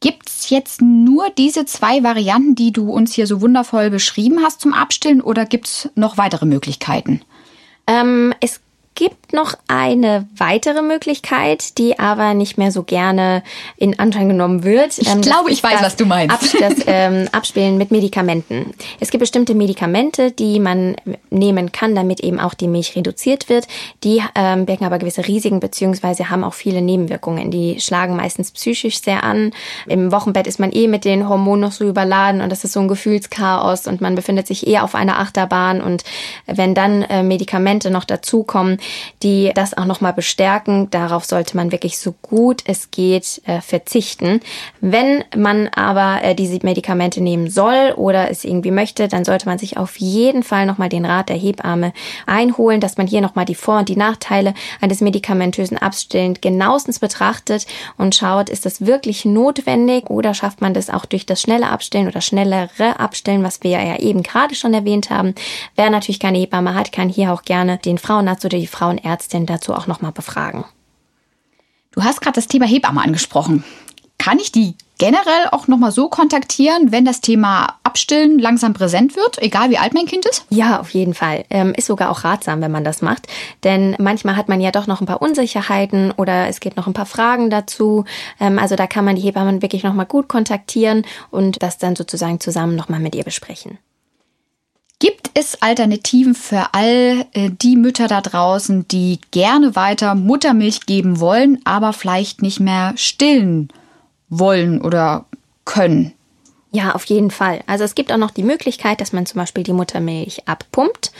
Gibt 0.00 0.28
es 0.28 0.50
jetzt 0.50 0.82
nur 0.82 1.30
diese 1.30 1.64
zwei 1.64 2.02
Varianten, 2.02 2.54
die 2.54 2.70
du 2.70 2.90
uns 2.90 3.14
hier 3.14 3.26
so 3.26 3.40
wundervoll 3.40 3.90
beschrieben 3.90 4.40
hast 4.42 4.60
zum 4.60 4.74
Abstillen 4.74 5.22
oder 5.22 5.46
gibt 5.46 5.66
es 5.66 5.88
noch 5.94 6.18
weitere 6.18 6.44
Möglichkeiten? 6.44 7.22
Ähm, 7.86 8.34
es 8.40 8.60
gibt 8.94 9.25
noch 9.32 9.54
eine 9.68 10.26
weitere 10.36 10.82
Möglichkeit, 10.82 11.78
die 11.78 11.98
aber 11.98 12.34
nicht 12.34 12.58
mehr 12.58 12.70
so 12.70 12.82
gerne 12.82 13.42
in 13.76 13.98
Anschein 13.98 14.28
genommen 14.28 14.64
wird. 14.64 14.98
Ich 14.98 15.08
ähm, 15.08 15.20
glaube, 15.20 15.50
ich 15.50 15.62
weiß, 15.62 15.82
was 15.82 15.96
du 15.96 16.06
meinst. 16.06 16.34
Ab, 16.34 16.40
das 16.60 16.74
ähm, 16.86 17.28
Abspielen 17.32 17.78
mit 17.78 17.90
Medikamenten. 17.90 18.74
Es 19.00 19.10
gibt 19.10 19.20
bestimmte 19.20 19.54
Medikamente, 19.54 20.30
die 20.32 20.60
man 20.60 20.96
nehmen 21.30 21.72
kann, 21.72 21.94
damit 21.94 22.20
eben 22.20 22.38
auch 22.40 22.54
die 22.54 22.68
Milch 22.68 22.96
reduziert 22.96 23.48
wird. 23.48 23.66
Die 24.04 24.22
ähm, 24.34 24.66
birgen 24.66 24.84
aber 24.84 24.98
gewisse 24.98 25.26
Risiken 25.26 25.60
beziehungsweise 25.60 26.30
haben 26.30 26.44
auch 26.44 26.54
viele 26.54 26.82
Nebenwirkungen. 26.82 27.50
Die 27.50 27.80
schlagen 27.80 28.16
meistens 28.16 28.52
psychisch 28.52 29.00
sehr 29.02 29.24
an. 29.24 29.52
Im 29.86 30.12
Wochenbett 30.12 30.46
ist 30.46 30.58
man 30.58 30.72
eh 30.72 30.88
mit 30.88 31.04
den 31.04 31.28
Hormonen 31.28 31.60
noch 31.60 31.72
so 31.72 31.86
überladen 31.86 32.40
und 32.40 32.50
das 32.50 32.64
ist 32.64 32.72
so 32.72 32.80
ein 32.80 32.88
Gefühlschaos 32.88 33.86
und 33.86 34.00
man 34.00 34.14
befindet 34.14 34.46
sich 34.46 34.66
eher 34.66 34.84
auf 34.84 34.94
einer 34.94 35.18
Achterbahn 35.18 35.80
und 35.80 36.04
wenn 36.46 36.74
dann 36.74 37.02
äh, 37.02 37.22
Medikamente 37.22 37.90
noch 37.90 38.04
dazukommen, 38.04 38.78
die 39.22 39.50
das 39.54 39.76
auch 39.76 39.84
nochmal 39.84 40.12
bestärken. 40.12 40.90
Darauf 40.90 41.24
sollte 41.24 41.56
man 41.56 41.72
wirklich 41.72 41.98
so 41.98 42.14
gut 42.22 42.62
es 42.66 42.90
geht 42.90 43.42
äh, 43.46 43.60
verzichten. 43.60 44.40
Wenn 44.80 45.24
man 45.36 45.68
aber 45.68 46.22
äh, 46.22 46.34
diese 46.34 46.58
Medikamente 46.62 47.20
nehmen 47.20 47.48
soll 47.48 47.92
oder 47.96 48.30
es 48.30 48.44
irgendwie 48.44 48.70
möchte, 48.70 49.08
dann 49.08 49.24
sollte 49.24 49.46
man 49.46 49.58
sich 49.58 49.76
auf 49.76 49.96
jeden 49.96 50.42
Fall 50.42 50.66
nochmal 50.66 50.88
den 50.88 51.04
Rat 51.04 51.28
der 51.28 51.36
Hebamme 51.36 51.92
einholen, 52.26 52.80
dass 52.80 52.96
man 52.96 53.06
hier 53.06 53.20
nochmal 53.20 53.44
die 53.44 53.54
Vor- 53.54 53.78
und 53.78 53.88
die 53.88 53.96
Nachteile 53.96 54.54
eines 54.80 55.00
medikamentösen 55.00 55.78
Abstillens 55.78 56.40
genauestens 56.40 56.98
betrachtet 56.98 57.66
und 57.96 58.14
schaut, 58.14 58.48
ist 58.48 58.66
das 58.66 58.86
wirklich 58.86 59.24
notwendig 59.24 60.10
oder 60.10 60.34
schafft 60.34 60.60
man 60.60 60.74
das 60.74 60.90
auch 60.90 61.04
durch 61.04 61.26
das 61.26 61.40
schnelle 61.40 61.68
Abstillen 61.68 62.08
oder 62.08 62.20
schnellere 62.20 62.98
Abstillen, 62.98 63.42
was 63.42 63.62
wir 63.62 63.70
ja 63.70 63.98
eben 63.98 64.22
gerade 64.22 64.54
schon 64.54 64.74
erwähnt 64.74 65.10
haben. 65.10 65.34
Wer 65.74 65.90
natürlich 65.90 66.20
keine 66.20 66.38
Hebamme 66.38 66.74
hat, 66.74 66.92
kann 66.92 67.08
hier 67.08 67.32
auch 67.32 67.42
gerne 67.42 67.78
den 67.78 67.98
Frauenarzt 67.98 68.44
oder 68.44 68.58
die 68.58 68.66
Frauenärztin 69.06 69.46
dazu 69.46 69.72
auch 69.72 69.86
nochmal 69.86 70.12
befragen. 70.12 70.64
Du 71.92 72.02
hast 72.02 72.20
gerade 72.20 72.34
das 72.34 72.48
Thema 72.48 72.66
Hebamme 72.66 73.02
angesprochen. 73.02 73.64
Kann 74.18 74.38
ich 74.38 74.50
die 74.50 74.74
generell 74.98 75.48
auch 75.52 75.68
nochmal 75.68 75.92
so 75.92 76.08
kontaktieren, 76.08 76.90
wenn 76.90 77.04
das 77.04 77.20
Thema 77.20 77.76
Abstillen 77.84 78.38
langsam 78.38 78.72
präsent 78.72 79.14
wird, 79.14 79.40
egal 79.40 79.70
wie 79.70 79.78
alt 79.78 79.94
mein 79.94 80.06
Kind 80.06 80.26
ist? 80.26 80.46
Ja, 80.48 80.80
auf 80.80 80.90
jeden 80.90 81.14
Fall. 81.14 81.44
Ähm, 81.50 81.74
ist 81.76 81.86
sogar 81.86 82.10
auch 82.10 82.24
ratsam, 82.24 82.60
wenn 82.62 82.72
man 82.72 82.82
das 82.82 83.02
macht. 83.02 83.28
Denn 83.62 83.94
manchmal 83.98 84.36
hat 84.36 84.48
man 84.48 84.60
ja 84.60 84.72
doch 84.72 84.86
noch 84.86 85.00
ein 85.00 85.06
paar 85.06 85.22
Unsicherheiten 85.22 86.12
oder 86.12 86.48
es 86.48 86.60
gibt 86.60 86.76
noch 86.76 86.86
ein 86.86 86.94
paar 86.94 87.06
Fragen 87.06 87.50
dazu. 87.50 88.04
Ähm, 88.40 88.58
also 88.58 88.74
da 88.74 88.86
kann 88.86 89.04
man 89.04 89.16
die 89.16 89.22
Hebamme 89.22 89.62
wirklich 89.62 89.84
nochmal 89.84 90.06
gut 90.06 90.28
kontaktieren 90.28 91.04
und 91.30 91.62
das 91.62 91.78
dann 91.78 91.94
sozusagen 91.94 92.40
zusammen 92.40 92.74
nochmal 92.74 93.00
mit 93.00 93.14
ihr 93.14 93.24
besprechen. 93.24 93.78
Gibt 94.98 95.30
es 95.34 95.60
Alternativen 95.60 96.34
für 96.34 96.72
all 96.72 97.26
äh, 97.32 97.50
die 97.50 97.76
Mütter 97.76 98.08
da 98.08 98.22
draußen, 98.22 98.88
die 98.88 99.20
gerne 99.30 99.76
weiter 99.76 100.14
Muttermilch 100.14 100.86
geben 100.86 101.20
wollen, 101.20 101.60
aber 101.64 101.92
vielleicht 101.92 102.40
nicht 102.40 102.60
mehr 102.60 102.94
stillen 102.96 103.68
wollen 104.30 104.80
oder 104.80 105.26
können? 105.66 106.15
Ja, 106.76 106.92
auf 106.92 107.06
jeden 107.06 107.30
Fall. 107.30 107.60
Also 107.66 107.84
es 107.84 107.94
gibt 107.94 108.12
auch 108.12 108.18
noch 108.18 108.30
die 108.30 108.42
Möglichkeit, 108.42 109.00
dass 109.00 109.14
man 109.14 109.24
zum 109.24 109.38
Beispiel 109.38 109.62
die 109.62 109.72
Muttermilch 109.72 110.46
abpumpt 110.46 111.10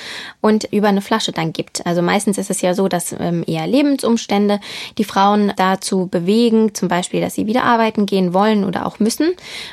und 0.42 0.64
über 0.70 0.88
eine 0.88 1.00
Flasche 1.00 1.32
dann 1.32 1.54
gibt. 1.54 1.86
Also 1.86 2.02
meistens 2.02 2.36
ist 2.36 2.50
es 2.50 2.60
ja 2.60 2.74
so, 2.74 2.88
dass 2.88 3.16
ähm, 3.18 3.42
eher 3.46 3.66
Lebensumstände 3.66 4.60
die 4.98 5.04
Frauen 5.04 5.54
dazu 5.56 6.08
bewegen, 6.08 6.74
zum 6.74 6.88
Beispiel, 6.88 7.22
dass 7.22 7.36
sie 7.36 7.46
wieder 7.46 7.64
arbeiten 7.64 8.04
gehen 8.04 8.34
wollen 8.34 8.64
oder 8.64 8.84
auch 8.84 8.98
müssen 8.98 9.32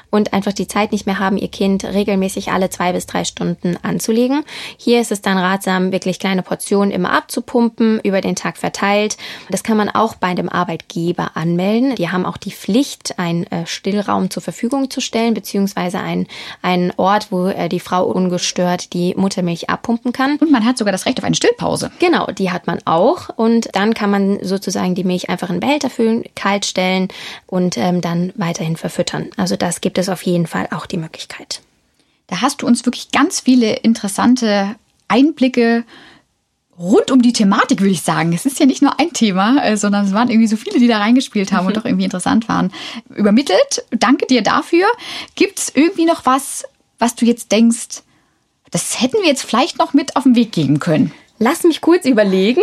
und 0.10 0.32
einfach 0.32 0.54
die 0.54 0.70
Zeit 0.70 0.94
nicht 0.94 1.06
mehr 1.06 1.20
haben, 1.20 1.36
ihr 1.36 1.50
Kind 1.50 1.84
regelmäßig 1.84 2.54
alle 2.54 2.70
zwei 2.70 2.94
bis 2.94 3.06
drei 3.06 3.26
Stunden 3.26 3.76
anzulegen. 3.84 4.46
Hier 4.78 5.02
ist 5.02 5.12
es 5.12 5.22
dann 5.22 5.38
ratsam, 5.38 5.92
wirklich 5.92 6.18
kleine 6.18 6.44
Portionen 6.44 6.92
immer 6.92 7.12
abzupumpen, 7.12 8.00
über 8.06 8.22
den 8.22 8.38
Tag 8.38 8.56
verteilt. 8.58 9.18
Das 9.50 9.64
kann 9.64 9.76
man 9.76 9.90
auch 9.90 10.16
bei 10.16 10.34
dem 10.34 10.48
Arbeitgeber 10.48 11.32
anmelden. 11.34 11.96
Die 11.96 12.10
haben 12.10 12.26
auch 12.26 12.38
die 12.38 12.54
Pflicht, 12.54 13.20
einen 13.20 13.44
äh, 13.48 13.68
Stillraum 13.68 14.30
zur 14.30 14.42
Verfügung 14.42 14.90
zu 14.90 15.02
stellen, 15.02 15.34
beziehungsweise 15.34 15.73
beziehungsweise 15.74 16.00
ein, 16.00 16.28
ein 16.62 16.94
Ort, 16.98 17.32
wo 17.32 17.48
äh, 17.48 17.70
die 17.70 17.80
Frau 17.80 18.06
ungestört 18.06 18.94
die 18.94 19.14
Muttermilch 19.16 19.70
abpumpen 19.70 20.14
kann. 20.14 20.38
Und 20.38 20.52
man 20.52 20.66
hat 20.66 20.78
sogar 20.78 20.92
das 20.92 21.06
Recht 21.06 21.18
auf 21.18 21.24
eine 21.24 21.36
Stillpause. 21.36 21.92
Genau, 22.00 22.28
die 22.28 22.52
hat 22.52 22.68
man 22.68 22.80
auch. 22.86 23.30
Und 23.36 23.70
dann 23.74 23.94
kann 23.94 24.10
man 24.10 24.40
sozusagen 24.44 24.96
die 24.96 25.04
Milch 25.04 25.30
einfach 25.30 25.50
in 25.50 25.60
Behälter 25.60 25.90
füllen, 25.90 26.24
kalt 26.36 26.66
stellen 26.66 27.08
und 27.48 27.78
ähm, 27.78 28.02
dann 28.02 28.34
weiterhin 28.36 28.78
verfüttern. 28.78 29.30
Also 29.38 29.56
das 29.56 29.82
gibt 29.82 29.98
es 29.98 30.10
auf 30.10 30.22
jeden 30.24 30.48
Fall 30.48 30.68
auch 30.72 30.86
die 30.86 30.98
Möglichkeit. 30.98 31.62
Da 32.28 32.42
hast 32.42 32.62
du 32.62 32.68
uns 32.68 32.86
wirklich 32.86 33.12
ganz 33.12 33.42
viele 33.42 33.74
interessante 33.74 34.76
Einblicke 35.08 35.84
rund 36.78 37.12
um 37.12 37.22
die 37.22 37.34
Thematik, 37.34 37.82
würde 37.82 37.92
ich 37.92 38.02
sagen. 38.02 38.34
Es 38.34 38.46
ist 38.46 38.60
ja 38.60 38.66
nicht 38.66 38.82
nur 38.82 39.00
ein 39.00 39.14
Thema, 39.14 39.64
äh, 39.64 39.78
sondern 39.78 40.06
es 40.06 40.14
waren 40.14 40.30
irgendwie 40.30 40.48
so 40.48 40.58
viele, 40.58 40.80
die 40.80 40.88
da 40.88 40.98
reingespielt 40.98 41.52
haben 41.52 41.68
und 41.68 41.74
mhm. 41.74 41.80
doch 41.80 41.86
irgendwie 41.86 42.06
interessant 42.06 42.50
waren. 42.50 42.72
Übermittelt. 43.16 43.86
Danke 43.92 44.26
dir 44.26 44.42
dafür. 44.42 44.86
Gibt 45.36 45.60
es 45.60 45.72
irgendwie 45.74 46.06
noch 46.06 46.26
was, 46.26 46.64
was 47.00 47.16
du 47.16 47.26
jetzt 47.26 47.52
denkst, 47.52 48.02
das 48.72 49.02
hätten 49.02 49.18
wir 49.22 49.28
jetzt 49.28 49.44
vielleicht 49.44 49.78
noch 49.78 49.94
mit 49.94 50.16
auf 50.16 50.24
den 50.24 50.36
Weg 50.36 50.52
geben 50.52 50.80
können? 50.80 51.12
Lass 51.38 51.64
mich 51.64 51.82
kurz 51.82 52.06
überlegen. 52.06 52.62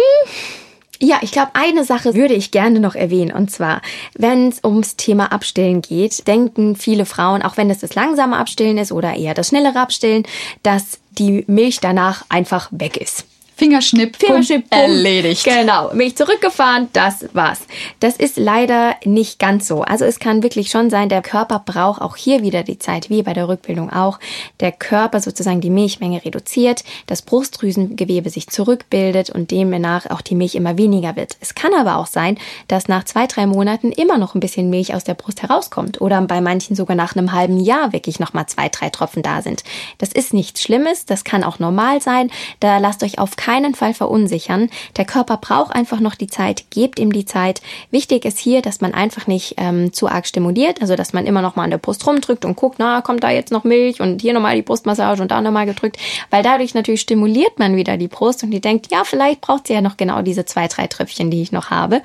Ja, 1.02 1.18
ich 1.22 1.32
glaube, 1.32 1.52
eine 1.54 1.84
Sache 1.84 2.14
würde 2.14 2.34
ich 2.34 2.50
gerne 2.50 2.78
noch 2.78 2.94
erwähnen. 2.94 3.32
Und 3.32 3.50
zwar, 3.50 3.80
wenn 4.14 4.48
es 4.48 4.62
ums 4.62 4.96
Thema 4.96 5.32
Abstillen 5.32 5.80
geht, 5.80 6.26
denken 6.26 6.76
viele 6.76 7.06
Frauen, 7.06 7.42
auch 7.42 7.56
wenn 7.56 7.70
es 7.70 7.78
das 7.78 7.94
langsame 7.94 8.36
Abstillen 8.36 8.76
ist 8.76 8.92
oder 8.92 9.14
eher 9.14 9.32
das 9.32 9.48
schnellere 9.48 9.78
Abstillen, 9.80 10.24
dass 10.62 10.98
die 11.12 11.44
Milch 11.46 11.80
danach 11.80 12.24
einfach 12.28 12.68
weg 12.70 12.98
ist. 12.98 13.24
Fingerschnipp, 13.60 14.16
Fingerschnipp, 14.16 14.70
bumm, 14.70 14.80
erledigt. 14.80 15.44
Genau, 15.44 15.92
mich 15.92 16.16
zurückgefahren, 16.16 16.88
das 16.94 17.26
war's. 17.34 17.60
Das 18.00 18.16
ist 18.16 18.38
leider 18.38 18.96
nicht 19.04 19.38
ganz 19.38 19.68
so. 19.68 19.82
Also 19.82 20.06
es 20.06 20.18
kann 20.18 20.42
wirklich 20.42 20.70
schon 20.70 20.88
sein, 20.88 21.10
der 21.10 21.20
Körper 21.20 21.58
braucht 21.62 22.00
auch 22.00 22.16
hier 22.16 22.42
wieder 22.42 22.62
die 22.62 22.78
Zeit, 22.78 23.10
wie 23.10 23.22
bei 23.22 23.34
der 23.34 23.48
Rückbildung 23.48 23.92
auch. 23.92 24.18
Der 24.60 24.72
Körper 24.72 25.20
sozusagen 25.20 25.60
die 25.60 25.68
Milchmenge 25.68 26.24
reduziert, 26.24 26.84
das 27.04 27.20
Brustdrüsengewebe 27.20 28.30
sich 28.30 28.48
zurückbildet 28.48 29.28
und 29.28 29.50
demnach 29.50 30.08
auch 30.08 30.22
die 30.22 30.36
Milch 30.36 30.54
immer 30.54 30.78
weniger 30.78 31.14
wird. 31.16 31.36
Es 31.40 31.54
kann 31.54 31.74
aber 31.74 31.98
auch 31.98 32.06
sein, 32.06 32.38
dass 32.66 32.88
nach 32.88 33.04
zwei, 33.04 33.26
drei 33.26 33.46
Monaten 33.46 33.92
immer 33.92 34.16
noch 34.16 34.34
ein 34.34 34.40
bisschen 34.40 34.70
Milch 34.70 34.94
aus 34.94 35.04
der 35.04 35.12
Brust 35.12 35.42
herauskommt 35.42 36.00
oder 36.00 36.18
bei 36.22 36.40
manchen 36.40 36.76
sogar 36.76 36.96
nach 36.96 37.14
einem 37.14 37.32
halben 37.32 37.60
Jahr 37.60 37.92
wirklich 37.92 38.20
nochmal 38.20 38.46
zwei, 38.46 38.70
drei 38.70 38.88
Tropfen 38.88 39.22
da 39.22 39.42
sind. 39.42 39.64
Das 39.98 40.14
ist 40.14 40.32
nichts 40.32 40.62
Schlimmes, 40.62 41.04
das 41.04 41.24
kann 41.24 41.44
auch 41.44 41.58
normal 41.58 42.00
sein. 42.00 42.30
Da 42.60 42.78
lasst 42.78 43.02
euch 43.02 43.18
auf 43.18 43.36
keinen 43.36 43.49
keinen 43.50 43.74
Fall 43.74 43.94
verunsichern. 43.94 44.70
Der 44.96 45.04
Körper 45.04 45.36
braucht 45.36 45.74
einfach 45.74 45.98
noch 45.98 46.14
die 46.14 46.28
Zeit, 46.28 46.70
gebt 46.70 47.00
ihm 47.00 47.12
die 47.12 47.24
Zeit. 47.24 47.60
Wichtig 47.90 48.24
ist 48.24 48.38
hier, 48.38 48.62
dass 48.62 48.80
man 48.80 48.94
einfach 48.94 49.26
nicht 49.26 49.54
ähm, 49.56 49.92
zu 49.92 50.06
arg 50.06 50.28
stimuliert, 50.28 50.80
also 50.80 50.94
dass 50.94 51.12
man 51.12 51.26
immer 51.26 51.42
noch 51.42 51.56
mal 51.56 51.64
an 51.64 51.70
der 51.70 51.78
Brust 51.78 52.06
rumdrückt 52.06 52.44
und 52.44 52.54
guckt, 52.54 52.76
na, 52.78 53.00
kommt 53.00 53.24
da 53.24 53.30
jetzt 53.30 53.50
noch 53.50 53.64
Milch 53.64 54.00
und 54.00 54.22
hier 54.22 54.34
nochmal 54.34 54.54
die 54.54 54.62
Brustmassage 54.62 55.20
und 55.20 55.32
da 55.32 55.40
nochmal 55.40 55.66
gedrückt, 55.66 55.98
weil 56.30 56.44
dadurch 56.44 56.74
natürlich 56.74 57.00
stimuliert 57.00 57.58
man 57.58 57.74
wieder 57.74 57.96
die 57.96 58.06
Brust 58.06 58.44
und 58.44 58.52
die 58.52 58.60
denkt, 58.60 58.92
ja, 58.92 59.02
vielleicht 59.02 59.40
braucht 59.40 59.66
sie 59.66 59.72
ja 59.72 59.80
noch 59.80 59.96
genau 59.96 60.22
diese 60.22 60.44
zwei, 60.44 60.68
drei 60.68 60.86
Tröpfchen, 60.86 61.32
die 61.32 61.42
ich 61.42 61.50
noch 61.50 61.70
habe. 61.70 62.02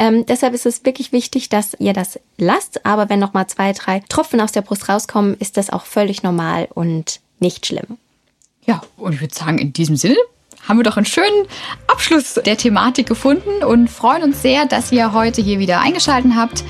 Ähm, 0.00 0.26
deshalb 0.26 0.52
ist 0.52 0.66
es 0.66 0.84
wirklich 0.84 1.12
wichtig, 1.12 1.48
dass 1.48 1.74
ihr 1.78 1.92
das 1.92 2.18
lasst, 2.38 2.84
aber 2.84 3.08
wenn 3.08 3.20
noch 3.20 3.34
mal 3.34 3.46
zwei, 3.46 3.72
drei 3.72 4.02
Tropfen 4.08 4.40
aus 4.40 4.50
der 4.50 4.62
Brust 4.62 4.88
rauskommen, 4.88 5.36
ist 5.38 5.56
das 5.58 5.70
auch 5.70 5.84
völlig 5.84 6.24
normal 6.24 6.66
und 6.74 7.20
nicht 7.38 7.66
schlimm. 7.66 7.98
Ja, 8.66 8.82
und 8.96 9.12
ich 9.12 9.20
würde 9.20 9.34
sagen, 9.34 9.58
in 9.58 9.72
diesem 9.72 9.94
Sinne 9.94 10.16
haben 10.68 10.78
wir 10.78 10.84
doch 10.84 10.98
einen 10.98 11.06
schönen 11.06 11.46
Abschluss 11.86 12.34
der 12.34 12.56
Thematik 12.58 13.06
gefunden 13.06 13.64
und 13.64 13.88
freuen 13.88 14.22
uns 14.22 14.42
sehr, 14.42 14.66
dass 14.66 14.92
ihr 14.92 15.14
heute 15.14 15.40
hier 15.40 15.58
wieder 15.58 15.80
eingeschaltet 15.80 16.32
habt. 16.36 16.62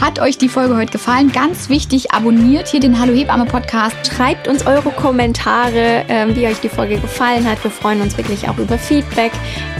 Hat 0.00 0.18
euch 0.18 0.38
die 0.38 0.48
Folge 0.48 0.74
heute 0.74 0.90
gefallen? 0.90 1.30
Ganz 1.30 1.68
wichtig, 1.68 2.10
abonniert 2.10 2.66
hier 2.66 2.80
den 2.80 2.98
Hallo 2.98 3.12
Hebamme 3.14 3.44
Podcast. 3.44 3.94
Schreibt 4.04 4.48
uns 4.48 4.66
eure 4.66 4.90
Kommentare, 4.90 6.04
ähm, 6.08 6.34
wie 6.34 6.46
euch 6.46 6.58
die 6.58 6.70
Folge 6.70 6.98
gefallen 6.98 7.48
hat. 7.48 7.62
Wir 7.62 7.70
freuen 7.70 8.00
uns 8.00 8.16
wirklich 8.16 8.48
auch 8.48 8.58
über 8.58 8.78
Feedback. 8.78 9.30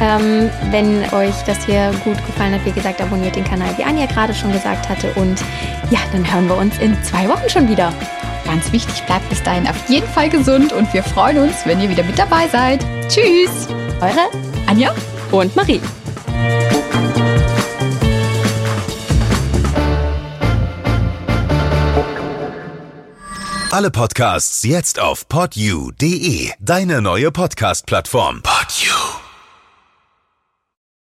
Ähm, 0.00 0.48
wenn 0.70 1.02
euch 1.12 1.34
das 1.46 1.64
hier 1.64 1.90
gut 2.04 2.24
gefallen 2.26 2.54
hat, 2.54 2.64
wie 2.64 2.72
gesagt, 2.72 3.00
abonniert 3.00 3.34
den 3.34 3.44
Kanal, 3.44 3.76
wie 3.78 3.84
Anja 3.84 4.06
gerade 4.06 4.34
schon 4.34 4.52
gesagt 4.52 4.88
hatte. 4.88 5.12
Und 5.16 5.40
ja, 5.90 5.98
dann 6.12 6.30
hören 6.30 6.46
wir 6.46 6.56
uns 6.56 6.78
in 6.78 6.96
zwei 7.02 7.28
Wochen 7.28 7.48
schon 7.48 7.68
wieder. 7.68 7.92
Ganz 8.44 8.72
wichtig, 8.72 9.02
bleibt 9.06 9.28
bis 9.28 9.42
dahin 9.42 9.66
auf 9.66 9.88
jeden 9.88 10.08
Fall 10.08 10.28
gesund 10.28 10.72
und 10.72 10.92
wir 10.92 11.02
freuen 11.02 11.38
uns, 11.38 11.64
wenn 11.64 11.80
ihr 11.80 11.88
wieder 11.88 12.02
mit 12.02 12.18
dabei 12.18 12.48
seid. 12.48 12.84
Tschüss! 13.08 13.68
Eure 14.00 14.28
Anja 14.66 14.94
und 15.30 15.54
Marie. 15.56 15.80
Alle 23.70 23.90
Podcasts 23.90 24.64
jetzt 24.64 25.00
auf 25.00 25.28
podyou.de, 25.28 26.50
deine 26.60 27.00
neue 27.00 27.32
Podcast-Plattform. 27.32 28.42